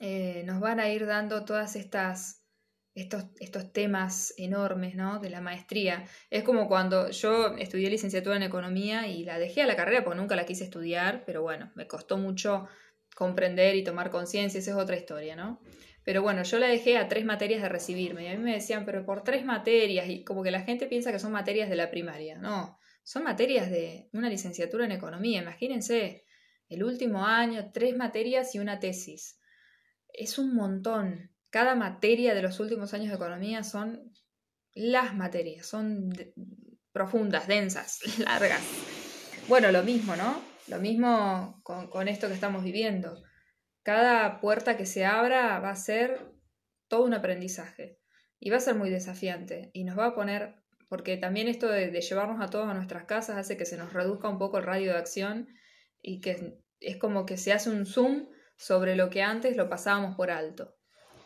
[0.00, 2.44] Eh, nos van a ir dando todas estas
[2.96, 5.20] estos, estos temas enormes ¿no?
[5.20, 6.04] de la maestría.
[6.30, 10.18] Es como cuando yo estudié licenciatura en economía y la dejé a la carrera porque
[10.18, 12.66] nunca la quise estudiar, pero bueno, me costó mucho
[13.14, 15.60] comprender y tomar conciencia, esa es otra historia, ¿no?
[16.04, 18.84] Pero bueno, yo la dejé a tres materias de recibirme y a mí me decían,
[18.84, 21.90] pero por tres materias, y como que la gente piensa que son materias de la
[21.90, 26.24] primaria, no, son materias de una licenciatura en economía, imagínense,
[26.68, 29.38] el último año, tres materias y una tesis.
[30.12, 34.12] Es un montón, cada materia de los últimos años de economía son
[34.74, 36.12] las materias, son
[36.92, 38.62] profundas, densas, largas.
[39.48, 40.53] Bueno, lo mismo, ¿no?
[40.68, 43.22] Lo mismo con, esto que estamos viviendo.
[43.82, 46.32] Cada puerta que se abra va a ser
[46.88, 47.98] todo un aprendizaje
[48.40, 50.54] y va a ser muy desafiante y nos va a poner,
[50.88, 53.92] porque también esto de, de, llevarnos a todos a nuestras casas hace que se nos
[53.92, 55.48] reduzca un poco el radio de acción
[56.00, 60.16] y que es como que se hace un zoom sobre lo que antes lo pasábamos
[60.16, 60.76] por alto.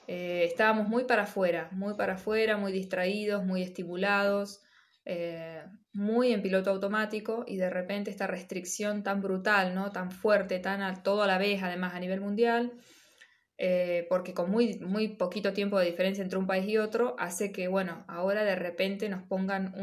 [0.07, 4.63] Eh, estábamos muy para afuera, muy para afuera, muy distraídos, muy estimulados,
[5.05, 9.91] eh, muy en piloto automático y de repente esta restricción tan brutal, ¿no?
[9.91, 12.73] tan fuerte, tan a, todo a la vez, además a nivel mundial,
[13.57, 17.51] eh, porque con muy, muy poquito tiempo de diferencia entre un país y otro, hace
[17.53, 19.75] que, bueno, ahora de repente nos pongan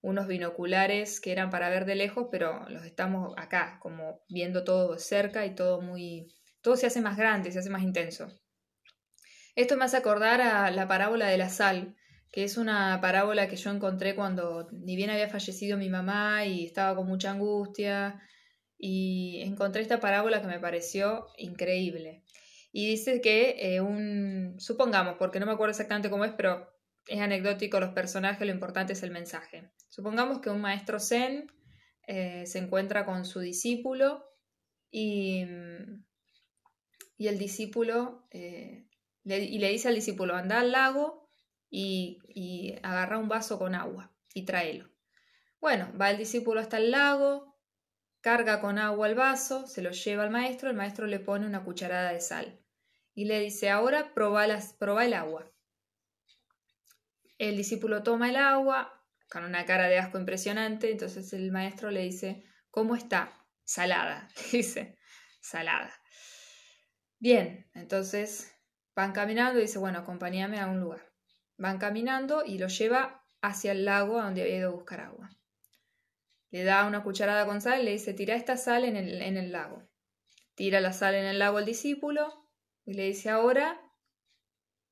[0.00, 4.98] unos binoculares que eran para ver de lejos, pero los estamos acá, como viendo todo
[4.98, 6.26] cerca y todo muy,
[6.60, 8.28] todo se hace más grande, se hace más intenso.
[9.54, 11.96] Esto me hace acordar a la parábola de la sal,
[12.32, 16.66] que es una parábola que yo encontré cuando ni bien había fallecido mi mamá y
[16.66, 18.20] estaba con mucha angustia,
[18.78, 22.22] y encontré esta parábola que me pareció increíble.
[22.70, 26.68] Y dice que eh, un, supongamos, porque no me acuerdo exactamente cómo es, pero
[27.06, 29.72] es anecdótico los personajes, lo importante es el mensaje.
[29.88, 31.50] Supongamos que un maestro zen
[32.06, 34.24] eh, se encuentra con su discípulo
[34.90, 35.44] y,
[37.16, 38.86] y el discípulo eh,
[39.24, 41.27] y le dice al discípulo, anda al lago
[41.70, 44.88] y, agarra un vaso con agua y tráelo.
[45.60, 47.58] Bueno, va el discípulo hasta el lago,
[48.20, 51.64] carga con agua el vaso, se lo lleva al maestro, el maestro le pone una
[51.64, 52.60] cucharada de sal
[53.14, 55.50] y le dice, ahora proba, las, el agua.
[57.38, 62.02] El discípulo toma el agua con una cara de asco impresionante, entonces el maestro le
[62.02, 63.44] dice, ¿cómo está?
[63.64, 64.96] Salada, dice,
[65.40, 65.92] salada.
[67.18, 68.54] Bien, entonces
[68.94, 71.07] van caminando y dice, bueno, acompáñame a un lugar.
[71.58, 75.30] Van caminando y lo lleva hacia el lago a donde había ido a buscar agua.
[76.50, 79.36] Le da una cucharada con sal y le dice, tira esta sal en el, en
[79.36, 79.86] el lago.
[80.54, 82.48] Tira la sal en el lago al discípulo
[82.84, 83.80] y le dice, ahora,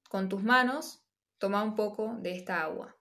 [0.08, 1.02] con tus manos,
[1.38, 2.96] toma un poco de esta agua.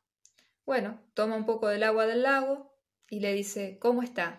[0.65, 2.73] Bueno, toma un poco del agua del lago
[3.09, 4.37] y le dice, ¿cómo está?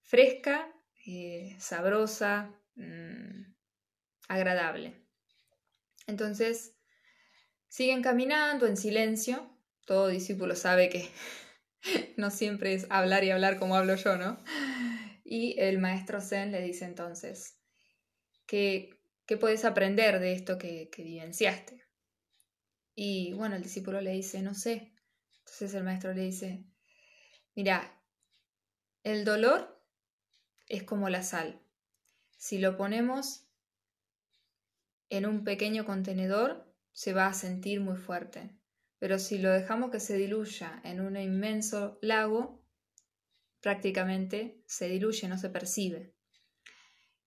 [0.00, 0.72] Fresca,
[1.06, 3.54] eh, sabrosa, mm,
[4.28, 5.06] agradable.
[6.06, 6.76] Entonces,
[7.72, 9.50] siguen caminando en silencio.
[9.86, 11.08] Todo discípulo sabe que
[12.18, 14.38] no siempre es hablar y hablar como hablo yo, ¿no?
[15.24, 17.56] Y el maestro Zen le dice entonces,
[18.46, 21.82] ¿qué, qué puedes aprender de esto que, que vivenciaste?
[22.94, 24.92] Y bueno, el discípulo le dice, no sé.
[25.38, 26.66] Entonces el maestro le dice,
[27.54, 27.98] mira,
[29.02, 29.82] el dolor
[30.68, 31.62] es como la sal.
[32.36, 33.46] Si lo ponemos
[35.08, 38.56] en un pequeño contenedor, se va a sentir muy fuerte
[39.02, 42.64] pero si lo dejamos que se diluya en un inmenso lago,
[43.60, 46.14] prácticamente se diluye, no se percibe.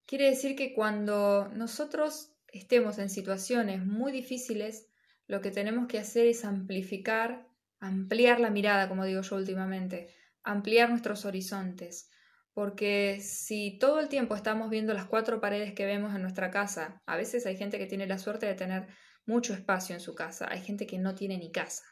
[0.05, 4.87] Quiere decir que cuando nosotros estemos en situaciones muy difíciles,
[5.27, 7.45] lo que tenemos que hacer es amplificar,
[7.81, 10.07] ampliar la mirada, como digo yo últimamente,
[10.43, 12.09] ampliar nuestros horizontes.
[12.53, 17.01] Porque si todo el tiempo estamos viendo las cuatro paredes que vemos en nuestra casa,
[17.05, 18.87] a veces hay gente que tiene la suerte de tener
[19.25, 20.47] mucho espacio en su casa.
[20.49, 21.83] Hay gente que no tiene ni casa.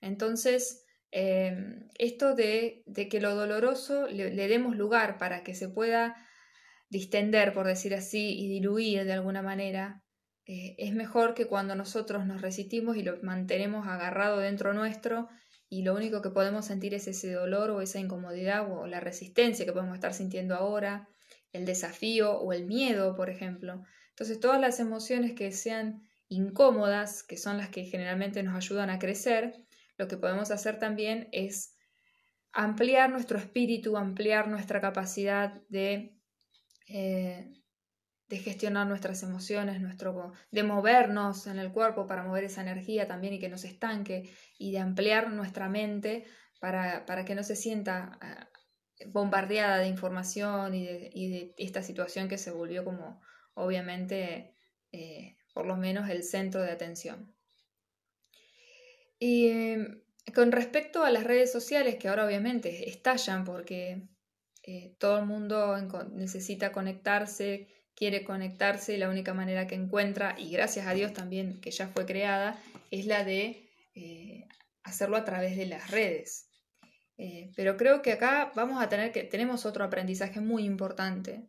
[0.00, 6.16] Entonces, em, esto de, que lo doloroso le, demos lugar para que se pueda
[6.88, 10.02] distender, por decir así, y diluir de alguna manera,
[10.46, 15.28] eh, es mejor que cuando nosotros nos resistimos y lo mantenemos agarrado dentro nuestro
[15.68, 19.64] y lo único que podemos sentir es ese dolor o esa incomodidad o la resistencia
[19.64, 21.08] que podemos estar sintiendo ahora,
[21.52, 23.82] el desafío o el miedo, por ejemplo.
[24.10, 26.02] Entonces, todas las emociones que sean
[26.32, 29.54] incómodas, que son las que generalmente nos ayudan a crecer,
[29.98, 31.76] lo que podemos hacer también es
[32.52, 36.16] ampliar nuestro espíritu, ampliar nuestra capacidad de,
[36.88, 37.52] eh,
[38.28, 43.34] de gestionar nuestras emociones, nuestro, de movernos en el cuerpo para mover esa energía también
[43.34, 46.24] y que no se estanque, y de ampliar nuestra mente
[46.60, 52.38] para, para que no se sienta eh, bombardeada de información y de, esta situación que
[52.38, 53.20] se volvió como
[53.54, 54.54] obviamente
[54.92, 57.34] eh, por lo menos el centro de atención.
[59.18, 60.02] Y em,
[60.34, 64.08] con respecto a las redes sociales, que ahora obviamente estallan porque
[64.64, 65.76] eh, todo el mundo
[66.12, 71.60] necesita conectarse, quiere conectarse y la única manera que encuentra, y gracias a Dios también
[71.60, 72.58] que ya fue creada,
[72.90, 74.46] es la de eh,
[74.82, 76.48] hacerlo a través de las redes.
[77.18, 81.48] Eh, pero creo que acá vamos a tener que, tenemos otro aprendizaje muy importante,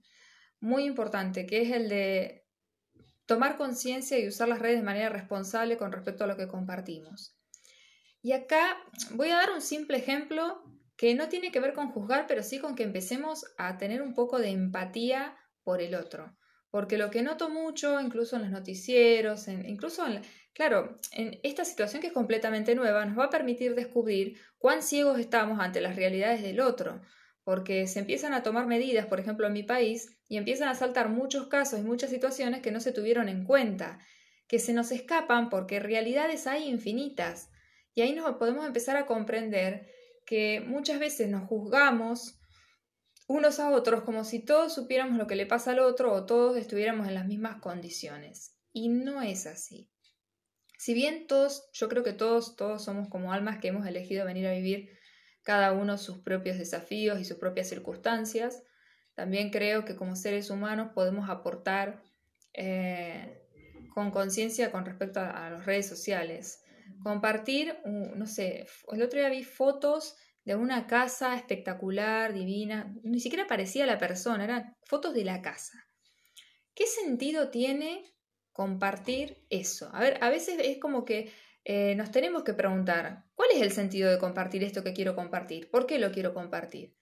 [0.59, 2.42] muy importante, que es el de
[3.33, 7.35] tomar conciencia y usar las redes de manera responsable con respecto a lo que compartimos.
[8.21, 8.77] Y acá
[9.15, 10.61] voy a dar un simple ejemplo
[10.95, 14.13] que no tiene que ver con juzgar, pero sí con que empecemos a tener un
[14.13, 16.37] poco de empatía por el otro.
[16.69, 20.05] Porque lo que noto mucho, incluso en los noticieros, incluso
[20.53, 25.17] claro, en esta situación que es completamente nueva, nos va a permitir descubrir cuán ciegos
[25.17, 27.01] estamos ante las realidades del otro
[27.43, 31.09] porque se empiezan a tomar medidas, por ejemplo, en mi país, y empiezan a saltar
[31.09, 33.99] muchos casos y muchas situaciones que no se tuvieron en cuenta,
[34.47, 37.49] que se nos escapan porque realidades hay infinitas.
[37.95, 39.89] Y ahí nos podemos empezar a comprender
[40.25, 42.39] que muchas veces nos juzgamos
[43.27, 46.57] unos a otros como si todos supiéramos lo que le pasa al otro o todos
[46.57, 48.55] estuviéramos en las mismas condiciones.
[48.71, 49.89] Y no es así.
[50.77, 54.47] Si bien todos, yo creo que todos, todos somos como almas que hemos elegido venir
[54.47, 54.89] a vivir
[55.43, 58.63] cada uno sus propios desafíos y sus propias circunstancias,
[59.13, 62.01] también creo que como seres humanos podemos aportar
[62.53, 63.43] eh,
[63.93, 66.63] con conciencia con respecto a, las redes sociales.
[67.03, 73.47] Compartir, no sé, el otro día vi fotos de una casa espectacular, divina, ni siquiera
[73.47, 75.87] parecía la persona, eran fotos de la casa.
[76.73, 78.03] ¿Qué sentido tiene
[78.51, 79.89] compartir eso?
[79.93, 81.31] A ver, a veces es como que
[81.65, 85.69] eh, nos tenemos que preguntar, ¿cuál es el sentido de compartir esto que quiero compartir?
[85.69, 86.95] ¿Por qué lo quiero compartir?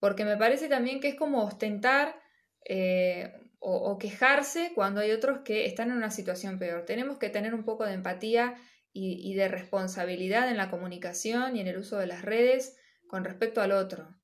[0.00, 2.20] Porque me parece también que es como ostentar
[2.64, 6.84] eh, o, quejarse cuando hay otros que están en una situación peor.
[6.84, 8.54] Tenemos que tener un poco de empatía
[8.92, 12.76] y, de responsabilidad en la comunicación y en el uso de las redes
[13.08, 14.16] con respecto al otro.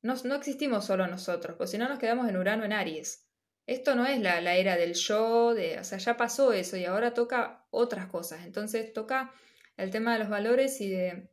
[0.00, 3.26] No, no existimos solo nosotros, pues si no nos quedamos en Urano en Aries.
[3.66, 6.84] Esto no es la, la, era del yo, de, o sea, ya pasó eso y
[6.84, 8.44] ahora toca otras cosas.
[8.44, 9.32] Entonces toca
[9.76, 11.30] el tema de los valores y de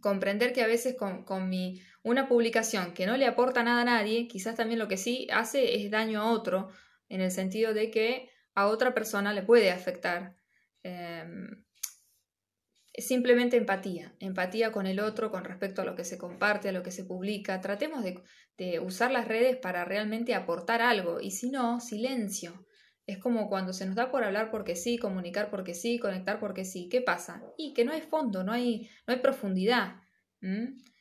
[0.00, 3.84] comprender que a veces con, con mi, una publicación que no le aporta nada a
[3.84, 6.68] nadie, quizás también lo que sí hace es daño a otro,
[7.08, 10.36] en el sentido de que a otra persona le puede afectar.
[10.82, 11.64] Em,
[12.96, 16.82] simplemente empatía, empatía con el otro con respecto a lo que se comparte, a lo
[16.82, 17.60] que se publica.
[17.60, 18.22] Tratemos de,
[18.56, 22.66] de usar las redes para realmente aportar algo y si no, silencio.
[23.06, 26.64] Es como cuando se nos da por hablar porque sí, comunicar porque sí, conectar porque
[26.64, 26.88] sí.
[26.88, 27.42] ¿Qué pasa?
[27.58, 29.96] Y que no hay fondo, no hay, no hay profundidad.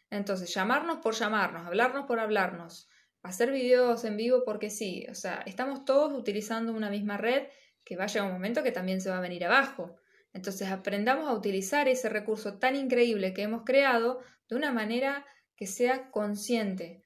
[0.10, 2.90] Entonces, llamarnos por llamarnos, hablarnos por hablarnos,
[3.22, 5.06] hacer videos en vivo porque sí.
[5.10, 7.48] O sea, estamos todos utilizando una misma red
[7.86, 9.96] que va a llegar un momento que también se va a venir abajo.
[10.34, 15.68] Entonces, aprendamos a utilizar ese recurso tan increíble que hemos creado de una manera que
[15.68, 17.03] sea consciente,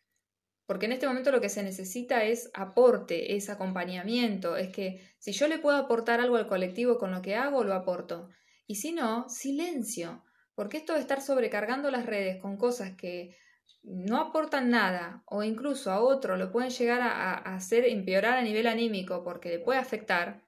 [0.67, 5.31] porque en este momento lo que se necesita es aporte, es acompañamiento, es que si
[5.31, 8.29] yo le puedo aportar algo al colectivo con lo que hago, lo aporto.
[8.67, 10.25] Y si no, silencio,
[10.55, 13.37] porque esto de estar sobrecargando las redes con cosas que
[13.81, 18.67] no aportan nada o incluso a otro lo pueden llegar a, hacer empeorar a nivel
[18.67, 20.43] anímico porque le puede afectar,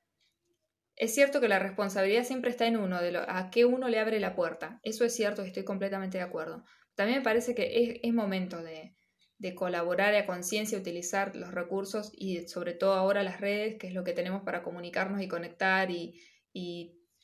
[0.98, 4.00] es cierto que la responsabilidad siempre está en uno, de lo, a qué uno le
[4.00, 4.82] abre la puerta.
[4.84, 6.66] Eso es cierto estoy completamente de acuerdo.
[6.96, 8.98] También me parece que es momento de,
[9.40, 13.94] de colaborar a conciencia, utilizar los recursos y sobre todo ahora las redes, que es
[13.94, 16.22] lo que tenemos para comunicarnos y conectar y,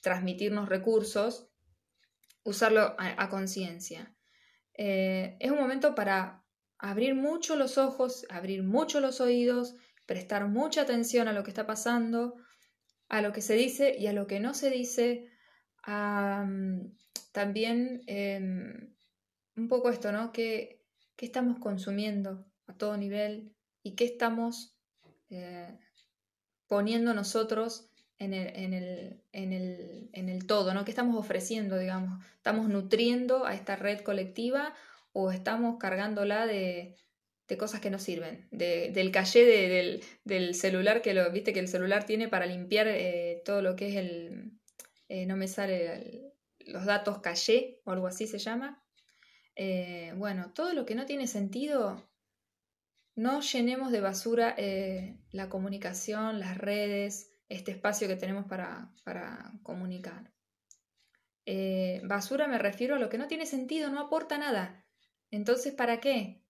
[0.01, 1.49] transmitirnos recursos,
[2.43, 4.15] usarlo a, conciencia.
[4.78, 6.43] Eh, es un momento para
[6.78, 9.75] abrir mucho los ojos, abrir mucho los oídos,
[10.06, 12.36] prestar mucha atención a lo que está pasando,
[13.10, 15.28] a lo que se dice y a lo que no se dice.
[17.32, 18.95] también em,
[19.58, 20.32] un poco esto, ¿no?
[20.32, 20.85] Que
[21.15, 24.75] qué estamos consumiendo a todo nivel y qué estamos
[25.30, 25.78] eh,
[26.67, 30.86] poniendo nosotros en el, en, el, todo, ¿no?
[30.86, 32.23] ¿Qué estamos ofreciendo, digamos?
[32.36, 34.73] ¿Estamos nutriendo a esta red colectiva
[35.12, 36.95] o estamos cargándola de,
[37.58, 38.47] cosas que no sirven?
[38.51, 43.62] del caché del, celular, que lo, viste que el celular tiene para limpiar eh, todo
[43.62, 44.54] lo que es el,
[45.10, 48.85] eh, no me sale, los datos caché o algo así se llama,
[49.56, 52.10] eh, bueno, todo lo que no tiene sentido,
[53.15, 58.91] no llenemos de basura eh, la comunicación, las redes, este espacio que tenemos para,
[59.63, 60.34] comunicar.
[61.46, 64.86] Eh, basura me refiero a lo que no tiene sentido, no aporta nada.
[65.32, 66.44] Entonces, ¿para qué?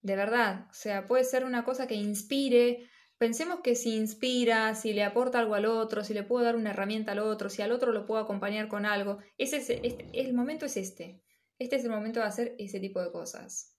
[0.00, 2.88] De verdad, o sea, puede ser una cosa que inspire.
[3.18, 6.70] Pensemos que si inspira, si le aporta algo al otro, si le puedo dar una
[6.70, 9.18] herramienta al otro, si al otro lo puedo acompañar con algo.
[9.38, 11.22] Ese es, el momento es este
[11.62, 13.72] este es el momento de hacer ese tipo de cosas.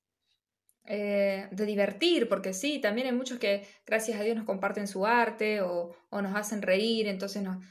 [0.86, 5.06] Eh, de divertir, porque sí, también hay muchos que gracias a Dios nos comparten su
[5.06, 7.62] arte o, nos hacen reír, entonces no.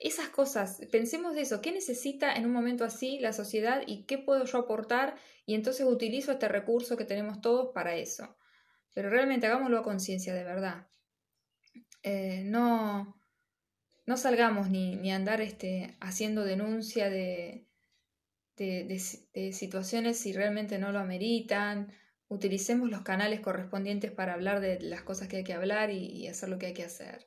[0.00, 4.18] Esas cosas, pensemos de eso, ¿qué necesita en un momento así la sociedad y qué
[4.18, 5.14] puedo yo aportar?
[5.46, 8.36] Y entonces utilizo este recurso que tenemos todos para eso.
[8.94, 10.88] Pero realmente hagámoslo a conciencia, de verdad.
[12.02, 13.20] Eh, no,
[14.06, 17.69] no salgamos ni, ni andar este, haciendo denuncia de,
[18.60, 21.92] de, situaciones si realmente no lo ameritan.
[22.28, 26.48] Utilicemos los canales correspondientes para hablar de las cosas que hay que hablar y, hacer
[26.48, 27.26] lo que hay que hacer.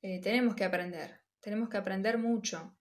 [0.00, 2.76] Eh, tenemos que aprender, tenemos que aprender mucho.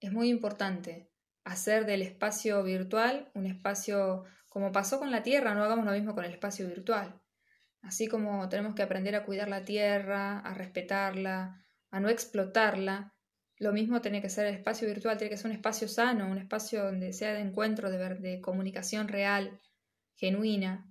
[0.00, 1.10] Es muy importante
[1.44, 6.14] hacer del espacio virtual un espacio como pasó con la Tierra, no hagamos lo mismo
[6.14, 7.20] con el espacio virtual.
[7.82, 13.15] Así como tenemos que aprender a cuidar la Tierra, a respetarla, a no explotarla,
[13.58, 16.38] lo mismo tiene que ser el espacio virtual, tiene que ser un espacio sano, un
[16.38, 19.60] espacio donde sea de encuentro, de, de comunicación real,
[20.16, 20.86] genuina.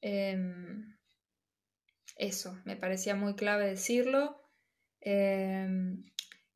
[0.00, 0.96] Em,
[2.16, 4.40] eso, me parecía muy clave decirlo.
[5.00, 6.04] Em,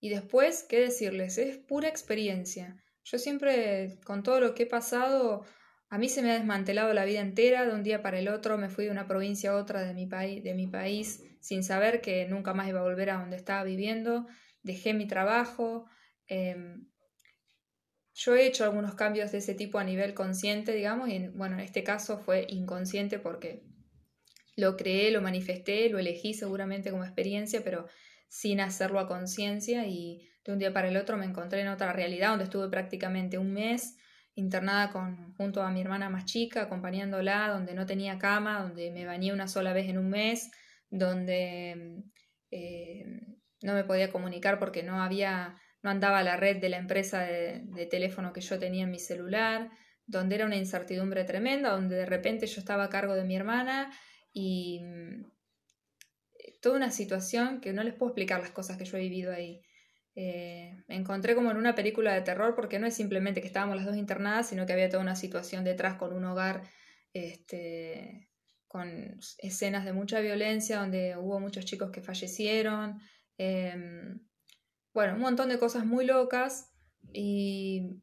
[0.01, 1.39] Y después, ¿qué decirles?
[1.39, 2.77] Es pura experiencia.
[3.05, 5.45] Yo siempre, con todo lo que he pasado,
[5.89, 8.59] a mí se me ha desmantelado la vida entera, de un día para el otro
[8.59, 10.07] me fui de una provincia a otra de mi,
[10.41, 14.27] de mi país sin saber que nunca más iba a volver a donde estaba viviendo,
[14.67, 15.87] dejé mi trabajo.
[16.27, 16.89] Em,
[18.15, 21.61] yo he hecho algunos cambios de ese tipo a nivel consciente, digamos, y bueno, en
[21.61, 23.63] este caso fue inconsciente porque
[24.57, 27.87] lo creé, lo manifesté, lo elegí seguramente como experiencia, pero
[28.29, 31.93] sin hacerlo a conciencia y de un día para el otro me encontré en otra
[31.93, 33.97] realidad donde estuve prácticamente un mes
[34.35, 39.07] internada con, junto a mi hermana más chica, acompañándola, donde no tenía cama, donde me
[39.07, 40.51] bañé una sola vez en un mes,
[40.91, 42.03] donde
[42.51, 47.21] eh, no me podía comunicar porque no había, no andaba la red de la empresa
[47.21, 49.71] de, teléfono que yo tenía en mi celular,
[50.07, 53.93] donde era una incertidumbre tremenda, donde de repente yo estaba a cargo de mi hermana
[54.33, 54.83] y
[56.61, 59.63] toda una situación que no les puedo explicar las cosas que yo he vivido ahí.
[60.15, 63.77] Eh, me encontré como en una película de terror porque no es simplemente que estábamos
[63.77, 66.63] las dos internadas, sino que había toda una situación detrás con un hogar
[67.13, 68.31] este,
[68.67, 72.99] con escenas de mucha violencia, donde hubo muchos chicos que fallecieron.
[73.39, 74.21] Em,
[74.95, 76.73] bueno, un montón de cosas muy locas
[77.13, 78.03] y,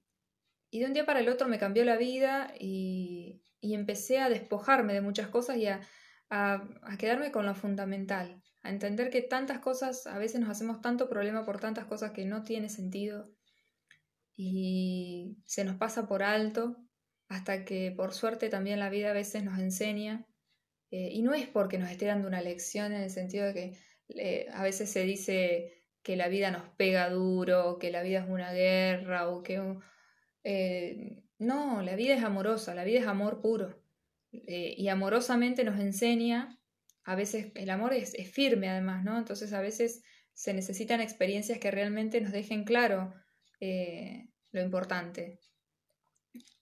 [0.69, 4.29] y, de un día para el otro me cambió la vida y, y empecé a
[4.29, 5.81] despojarme de muchas cosas y a,
[6.29, 10.81] a, a quedarme con lo fundamental a entender que tantas cosas, a veces nos hacemos
[10.81, 13.29] tanto problema por tantas cosas que no tiene sentido
[14.35, 16.77] y se nos pasa por alto
[17.27, 20.25] hasta que por suerte también la vida a veces nos enseña
[20.91, 23.77] eh, y no es porque nos esté dando una lección en el sentido de que
[24.09, 28.29] eh, a veces se dice que la vida nos pega duro, que la vida es
[28.29, 29.61] una guerra o que...
[30.43, 33.81] Eh, no, la vida es amorosa, la vida es amor puro
[34.31, 36.57] y amorosamente nos enseña
[37.05, 39.17] a veces el amor es, firme además, ¿no?
[39.17, 43.13] Entonces a veces se necesitan experiencias que realmente nos dejen claro
[43.59, 45.39] eh, lo importante.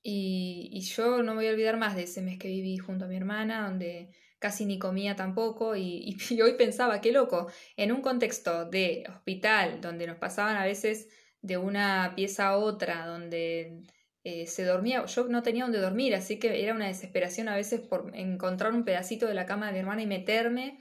[0.04, 3.08] Y, yo no me voy a olvidar más de ese mes que viví junto a
[3.08, 4.10] mi hermana, donde
[4.42, 10.08] casi ni comía tampoco, y, hoy pensaba, qué loco, en un contexto de hospital, donde
[10.08, 11.08] nos pasaban a veces
[11.42, 13.84] de una pieza a otra, donde
[14.24, 17.82] eh, se dormía, yo no tenía donde dormir, así que era una desesperación a veces
[17.82, 20.80] por encontrar un pedacito de la cama de mi hermana y meterme,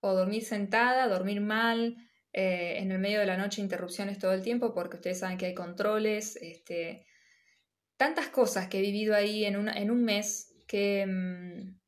[0.00, 1.96] o dormir sentada, dormir mal,
[2.32, 5.46] eh, en el medio de la noche interrupciones todo el tiempo, porque ustedes saben que
[5.46, 7.06] hay controles, este,
[7.98, 11.81] tantas cosas que he vivido ahí en, en un mes que mm,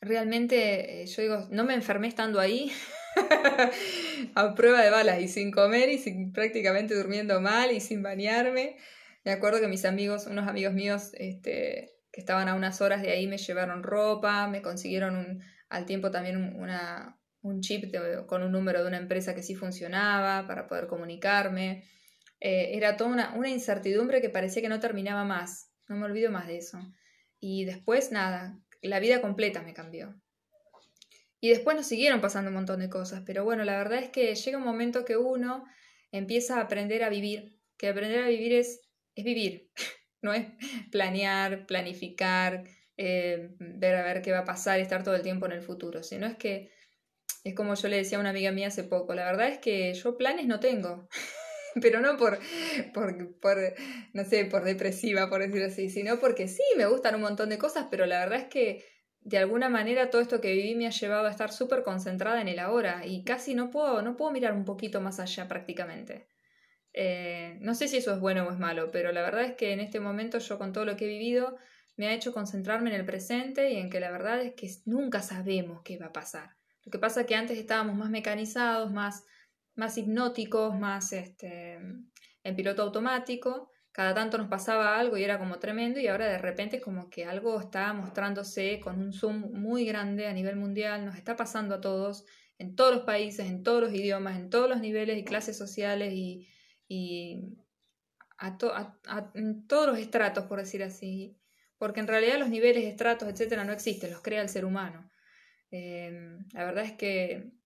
[0.00, 2.72] realmente, eh, yo digo, no me enfermé estando ahí.
[4.34, 8.76] a prueba de balas y sin comer y sin prácticamente durmiendo mal y sin bañarme.
[9.24, 13.10] Me acuerdo que mis amigos, unos amigos míos este, que estaban a unas horas de
[13.10, 17.94] ahí me llevaron ropa, me consiguieron un, al tiempo también una, un chip
[18.26, 21.84] con un número de una empresa que sí funcionaba para poder comunicarme.
[22.40, 25.70] Eh, era toda una, una, incertidumbre que parecía que no terminaba más.
[25.88, 26.78] No me olvido más de eso.
[27.38, 28.58] Y después, nada,
[28.88, 30.20] la vida completa me cambió.
[31.40, 34.34] Y después nos siguieron pasando un montón de cosas, pero bueno, la verdad es que
[34.34, 35.64] llega un momento que uno
[36.12, 38.80] empieza a aprender a vivir, que aprender a vivir es
[39.14, 39.70] es vivir,
[40.22, 40.46] no es
[40.90, 42.64] planear, planificar,
[42.96, 46.02] eh, ver a ver qué va a pasar estar todo el tiempo en el futuro,
[46.02, 46.70] sino es que
[47.44, 49.94] es como yo le decía a una amiga mía hace poco, la verdad es que
[49.94, 51.08] yo planes no tengo,
[51.80, 52.38] pero no por,
[52.92, 53.58] por, por,
[54.12, 57.58] no sé, por depresiva, por decirlo así, sino porque sí, me gustan un montón de
[57.58, 58.84] cosas, pero la verdad es que
[59.22, 62.48] de alguna manera todo esto que viví me ha llevado a estar súper concentrada en
[62.48, 66.28] el ahora y casi no puedo, no puedo mirar un poquito más allá prácticamente.
[66.92, 69.72] Eh, no sé si eso es bueno o es malo, pero la verdad es que
[69.72, 71.56] en este momento yo con todo lo que he vivido
[71.96, 75.20] me ha hecho concentrarme en el presente y en que la verdad es que nunca
[75.20, 76.56] sabemos qué va a pasar.
[76.84, 79.24] Lo que pasa es que antes estábamos más mecanizados, más,
[79.80, 81.78] más hipnóticos, más este,
[82.44, 83.70] en piloto automático.
[83.92, 87.10] Cada tanto nos pasaba algo y era como tremendo y ahora de repente es como
[87.10, 91.74] que algo está mostrándose con un zoom muy grande a nivel mundial, nos está pasando
[91.74, 92.24] a todos,
[92.58, 96.12] en todos los países, en todos los idiomas, en todos los niveles y clases sociales
[96.12, 96.46] y,
[96.86, 97.56] y
[98.38, 101.36] a, todos los estratos, por decir así,
[101.78, 105.10] porque en realidad los niveles, estratos, etcétera, no existen, los crea el ser humano.
[105.70, 107.59] Em, la verdad es que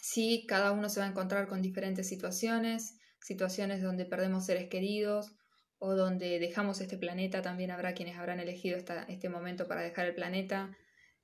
[0.00, 5.36] sí, cada uno se va a encontrar con diferentes situaciones, situaciones donde perdemos seres queridos
[5.78, 10.14] o donde dejamos este planeta, también habrá quienes habrán elegido este momento para dejar el
[10.14, 10.76] planeta.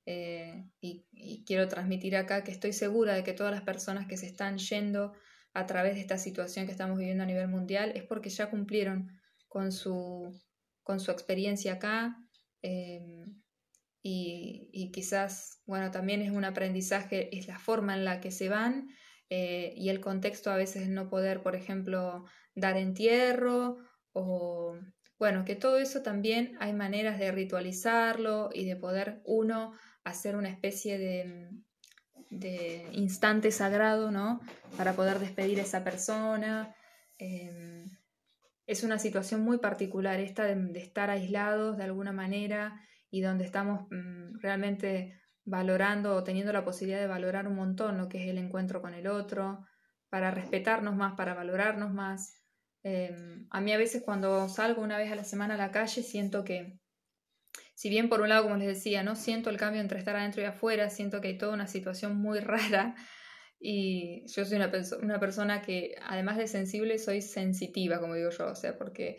[0.09, 4.27] Eh, y quiero transmitir acá que estoy segura de que todas las personas que se
[4.27, 5.13] están yendo
[5.57, 9.19] a través de esta situación que estamos viviendo a nivel mundial es porque ya cumplieron
[9.49, 10.39] con su,
[10.83, 12.15] con su experiencia acá
[12.61, 13.43] em,
[14.09, 18.89] y, quizás, bueno, también es un aprendizaje, es la forma en la que se van
[19.31, 23.79] eh, y el contexto a veces no poder, por ejemplo, dar entierro
[24.13, 24.79] o,
[25.19, 29.73] bueno, que todo eso también hay maneras de ritualizarlo y de poder uno
[30.05, 31.51] hacer una especie de,
[32.31, 34.41] de instante sagrado, ¿no?
[34.77, 36.77] Para poder despedir a esa persona.
[37.19, 37.91] Em,
[38.67, 42.81] es una situación muy particular esta de, estar aislados de alguna manera
[43.11, 48.09] y donde estamos mm, realmente valorando o teniendo la posibilidad de valorar un montón lo
[48.09, 49.65] que es el encuentro con el otro,
[50.09, 52.35] para respetarnos más, para valorarnos más.
[52.83, 56.03] Em, a mí a veces cuando salgo una vez a la semana a la calle
[56.03, 56.79] siento que,
[57.75, 60.43] si bien por un lado, como les decía, no siento el cambio entre estar adentro
[60.43, 62.95] y afuera, siento que hay toda una situación muy rara
[63.59, 64.71] y yo soy una,
[65.03, 69.17] una persona que además de sensible soy sensitiva, como digo yo, o sea, porque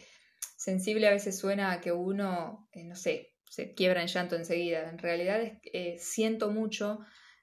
[0.58, 4.90] sensible a veces suena a que uno, eh, no sé, se quiebra en llanto enseguida.
[4.90, 5.40] En realidad
[5.74, 7.00] eh, siento mucho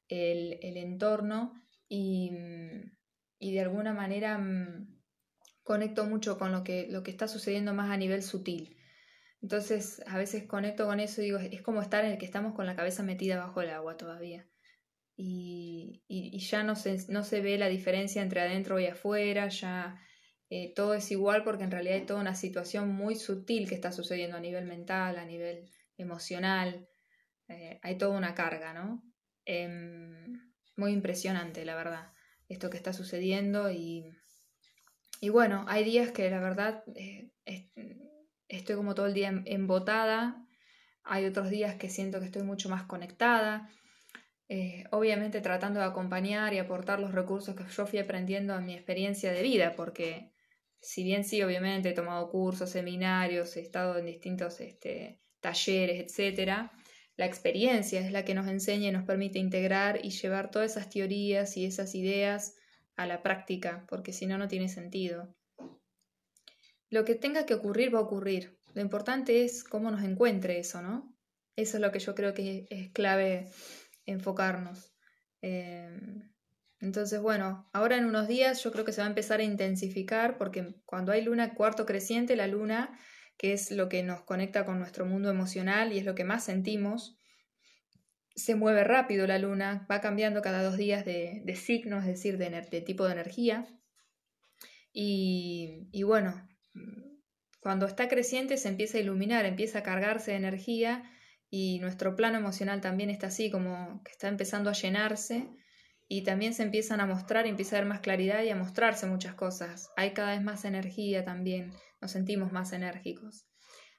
[0.09, 1.55] el, entorno
[1.89, 2.31] y,
[3.41, 5.01] de alguna manera mm,
[5.63, 8.77] conecto mucho con lo que, lo que está sucediendo más a nivel sutil.
[9.43, 12.55] Entonces a veces conecto con eso y digo, es como estar en el que estamos
[12.55, 14.49] con la cabeza metida bajo el agua todavía.
[15.17, 16.03] Y,
[16.39, 20.01] ya no se, no se ve la diferencia entre adentro y afuera, ya
[20.51, 23.93] eh, todo es igual porque en realidad hay toda una situación muy sutil que está
[23.93, 26.89] sucediendo a nivel mental, a nivel emocional,
[27.49, 29.03] eh, hay toda una carga, ¿no?
[29.45, 32.13] Em, muy impresionante, la verdad,
[32.49, 34.05] esto que está sucediendo y,
[35.21, 37.31] y bueno, hay días que la verdad eh,
[38.49, 40.45] estoy como todo el día embotada,
[41.03, 43.69] hay otros días que siento que estoy mucho más conectada,
[44.49, 48.75] eh, obviamente tratando de acompañar y aportar los recursos que yo fui aprendiendo en mi
[48.75, 50.33] experiencia de vida, porque
[50.81, 56.73] si bien sí, obviamente he tomado cursos, seminarios, he estado en distintos este, talleres, etcétera,
[57.17, 60.89] la experiencia es la que nos enseña y nos permite integrar y llevar todas esas
[60.89, 62.55] teorías y esas ideas
[62.97, 65.37] a la práctica, porque si no, no tiene sentido.
[66.89, 68.59] Lo que tenga que ocurrir va a ocurrir.
[68.73, 71.15] Lo importante es cómo nos encuentre eso, ¿no?
[71.57, 73.51] Eso es lo que yo creo que es clave
[74.07, 74.95] enfocarnos.
[75.43, 76.33] Em,
[76.81, 80.39] entonces, bueno, ahora en unos días yo creo que se va a empezar a intensificar
[80.39, 82.99] porque cuando hay luna cuarto creciente, la luna
[83.37, 86.45] que es lo que nos conecta con nuestro mundo emocional y es lo que más
[86.45, 87.19] sentimos.
[88.35, 92.81] Se mueve rápido la luna, va cambiando cada dos días de, signo, es decir, de,
[92.81, 93.67] tipo de energía.
[94.93, 96.49] Y, y bueno,
[97.61, 101.11] cuando está creciente se empieza a iluminar, empieza a cargarse de energía
[101.51, 105.49] y nuestro plano emocional también está así, como que está empezando a llenarse
[106.09, 109.35] y también se empiezan a mostrar, empieza a haber más claridad y a mostrarse muchas
[109.35, 109.91] cosas.
[109.97, 113.47] Hay cada vez más energía también nos sentimos más enérgicos.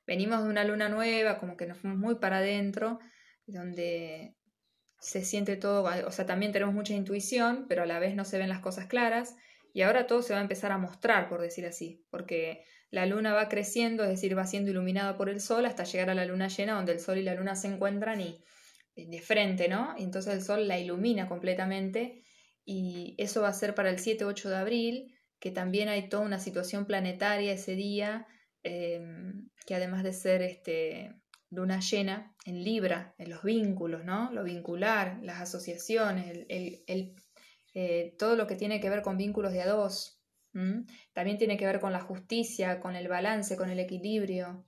[0.06, 3.00] Venimos de una luna nueva, como que nos fuimos muy para adentro,
[3.48, 4.36] donde
[5.00, 8.38] se siente todo, o sea, también tenemos mucha intuición, pero a la vez no se
[8.38, 9.36] ven las cosas claras,
[9.74, 13.34] y ahora todo se va a empezar a mostrar, por decir así, porque la luna
[13.34, 16.48] va creciendo, es decir, va siendo iluminada por el sol hasta llegar a la luna
[16.48, 18.44] llena, donde el sol y la luna se encuentran y
[18.96, 19.96] de frente, ¿no?
[19.98, 22.24] Y entonces el sol la ilumina completamente,
[22.66, 26.40] y eso va a ser para el 7-8 de abril, que también hay toda una
[26.40, 28.26] situación planetaria ese día,
[28.64, 31.14] em, que además de ser este,
[31.52, 34.32] luna llena en Libra, en los vínculos, ¿no?
[34.32, 37.16] Lo vincular, las asociaciones, el,
[37.74, 40.20] eh, todo lo que tiene que ver con vínculos de a dos.
[41.14, 44.66] También tiene que ver con la justicia, con el balance, con el equilibrio.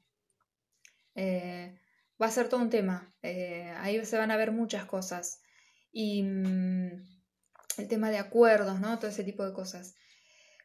[1.16, 1.80] Eh,
[2.22, 3.14] va a ser todo un tema.
[3.22, 5.42] Eh, ahí se van a ver muchas cosas.
[5.92, 6.92] Y mm,
[7.78, 8.98] el tema de acuerdos, ¿no?
[9.00, 9.96] Todo ese tipo de cosas.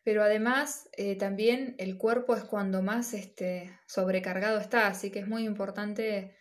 [0.04, 5.28] Pero además eh, también el cuerpo es cuando más este, sobrecargado está, así que es
[5.28, 6.34] muy importante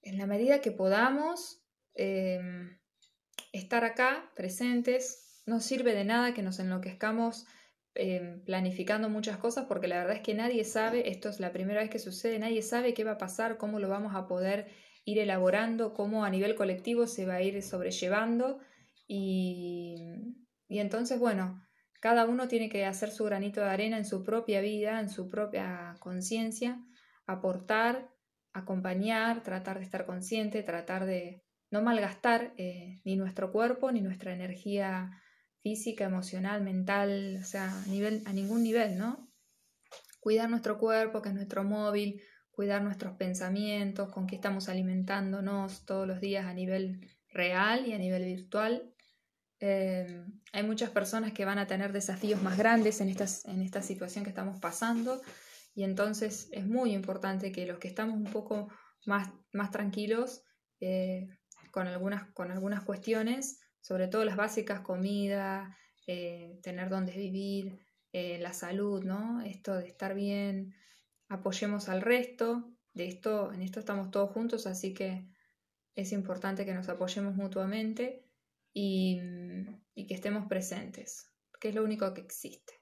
[0.00, 1.62] en la medida que podamos
[1.94, 2.78] em,
[3.52, 5.42] estar acá presentes.
[5.46, 7.46] No sirve de nada que nos enloquezcamos
[8.44, 11.90] planificando muchas cosas porque la verdad es que nadie sabe, esto es la primera vez
[11.90, 14.66] que sucede, nadie sabe qué va a pasar, cómo lo vamos a poder
[15.04, 18.58] ir elaborando, cómo a nivel colectivo se va a ir sobrellevando.
[19.06, 20.34] Y,
[20.66, 21.62] y entonces, bueno,
[22.00, 25.28] cada uno tiene que hacer su granito de arena en su propia vida, en su
[25.28, 26.80] propia conciencia,
[27.26, 28.10] aportar,
[28.52, 34.32] acompañar, tratar de estar consciente, tratar de no malgastar eh, ni nuestro cuerpo ni nuestra
[34.32, 35.10] energía
[35.64, 39.28] física, emocional, mental, o sea, a, nivel, a ningún nivel, ¿no?
[40.20, 46.06] Cuidar nuestro cuerpo, que es nuestro móvil, cuidar nuestros pensamientos, con qué estamos alimentándonos todos
[46.06, 47.00] los días a nivel
[47.30, 48.94] real y a nivel virtual,
[49.66, 54.22] Em, hay muchas personas que van a tener desafíos más grandes en, en esta situación
[54.22, 55.22] que estamos pasando
[55.74, 58.68] y entonces es muy importante que los que estamos un poco
[59.06, 60.42] más, más tranquilos
[60.80, 61.28] eh,
[61.70, 65.76] con, algunas, con algunas cuestiones, sobre todo las básicas, comida,
[66.06, 67.78] eh, tener donde vivir,
[68.12, 69.42] eh, la salud, ¿no?
[69.42, 70.74] Esto de estar bien,
[71.28, 75.28] apoyemos al resto, de esto, en esto estamos todos juntos, así que
[75.94, 78.24] es importante que nos apoyemos mutuamente
[78.72, 79.20] y,
[79.94, 81.30] y que estemos presentes,
[81.60, 82.80] que es lo único que existe.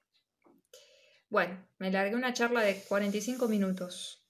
[1.28, 4.24] Bueno, me largué una charla de 45 minutos.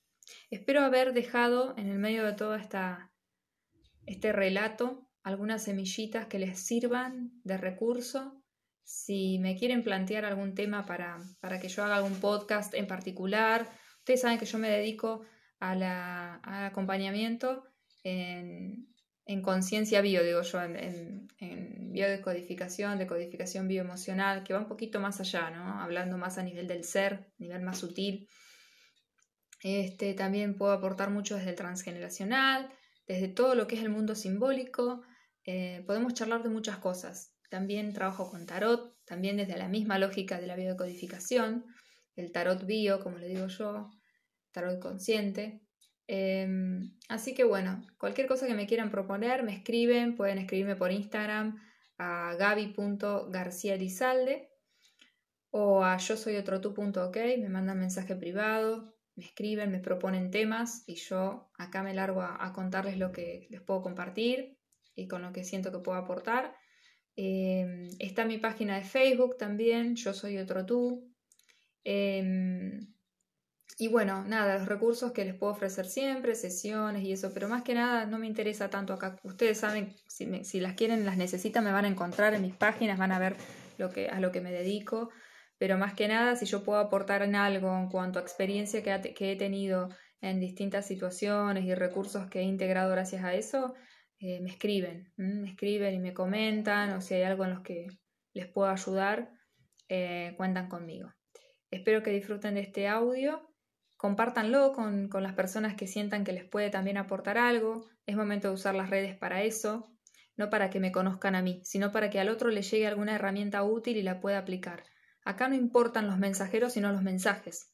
[0.48, 3.12] Espero haber dejado en el medio de todo esta,
[4.06, 8.42] este relato algunas semillitas que les sirvan de recurso.
[8.82, 13.68] Si me quieren plantear algún tema para, para que yo haga algún podcast en particular,
[13.98, 15.24] ustedes saben que yo me dedico
[15.60, 17.64] a la, al acompañamiento
[18.02, 18.92] en,
[19.24, 25.20] en conciencia bio, digo yo, en, en, biodecodificación, decodificación bioemocional, que va un poquito más
[25.20, 25.80] allá, ¿no?
[25.80, 28.28] Hablando más a nivel del ser, nivel más sutil.
[29.62, 32.70] Este, también puedo aportar mucho desde el transgeneracional,
[33.06, 35.02] desde todo lo que es el mundo simbólico.
[35.44, 37.34] Eh, podemos charlar de muchas cosas.
[37.50, 41.66] También trabajo con tarot, también desde la misma lógica de la biodecodificación,
[42.16, 43.90] el tarot bio, como le digo yo,
[44.52, 45.60] tarot consciente.
[46.06, 50.92] Em, así que bueno, cualquier cosa que me quieran proponer, me escriben, pueden escribirme por
[50.92, 51.60] Instagram
[51.98, 54.48] a gaby.garcializalde
[55.50, 60.84] o a yo soy otro tú.ok, me mandan mensaje privado, me escriben, me proponen temas
[60.86, 64.58] y yo acá me largo a, contarles lo que les puedo compartir
[64.94, 66.54] y con lo que siento que puedo aportar.
[67.16, 71.12] Em, está mi página de Facebook también, yo soy otro tú.
[71.84, 72.92] Em,
[73.78, 77.62] y bueno, nada, los recursos que les puedo ofrecer siempre, sesiones y eso, pero más
[77.62, 79.16] que nada no me interesa tanto acá.
[79.24, 82.98] Ustedes saben, si, si las quieren, las necesitan, me van a encontrar en mis páginas,
[82.98, 83.36] van a ver
[83.78, 85.10] lo que, a lo que me dedico,
[85.58, 89.14] pero más que nada, si yo puedo aportar en algo en cuanto a experiencia que,
[89.14, 89.88] que he tenido
[90.20, 93.74] en distintas situaciones y recursos que he integrado gracias a eso,
[94.22, 97.88] eh, me escriben, me escriben y me comentan, o si hay algo en los que
[98.32, 99.30] les puedo ayudar,
[99.88, 101.12] eh, cuentan conmigo.
[101.70, 103.52] Espero que disfruten de este audio
[104.02, 107.88] compártanlo con, las personas que sientan que les puede también aportar algo.
[108.04, 109.94] Es momento de usar las redes para eso,
[110.36, 113.14] no para que me conozcan a mí, sino para que al otro le llegue alguna
[113.14, 114.82] herramienta útil y la pueda aplicar.
[115.24, 117.72] Acá no importan los mensajeros, sino los mensajes.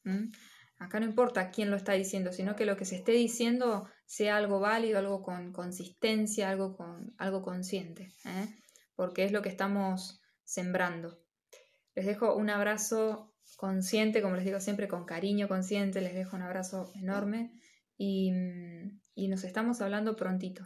[0.79, 4.37] Acá no importa quién lo está diciendo, sino que lo que se esté diciendo sea
[4.37, 8.49] algo válido, algo con consistencia, algo, con, algo consciente, ¿eh?
[8.95, 11.18] porque es lo que estamos sembrando.
[11.95, 16.43] Les dejo un abrazo consciente, como les digo siempre, con cariño consciente, les dejo un
[16.43, 17.53] abrazo enorme
[17.97, 18.31] y,
[19.29, 20.62] nos estamos hablando prontito.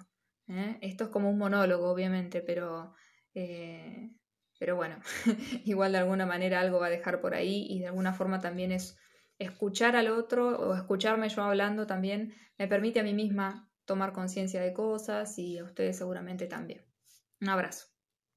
[0.49, 0.77] ¿eh?
[0.83, 2.95] Esto es como un monólogo, obviamente, pero,
[3.35, 4.11] eh,
[4.59, 5.01] pero bueno,
[5.65, 8.73] igual de alguna manera algo va a dejar por ahí y de alguna forma también
[8.73, 8.99] es
[9.43, 14.61] escuchar al otro o escucharme yo hablando también me permite a mí misma tomar conciencia
[14.61, 16.85] de cosas y a ustedes seguramente también.
[17.41, 17.92] Un abrazo.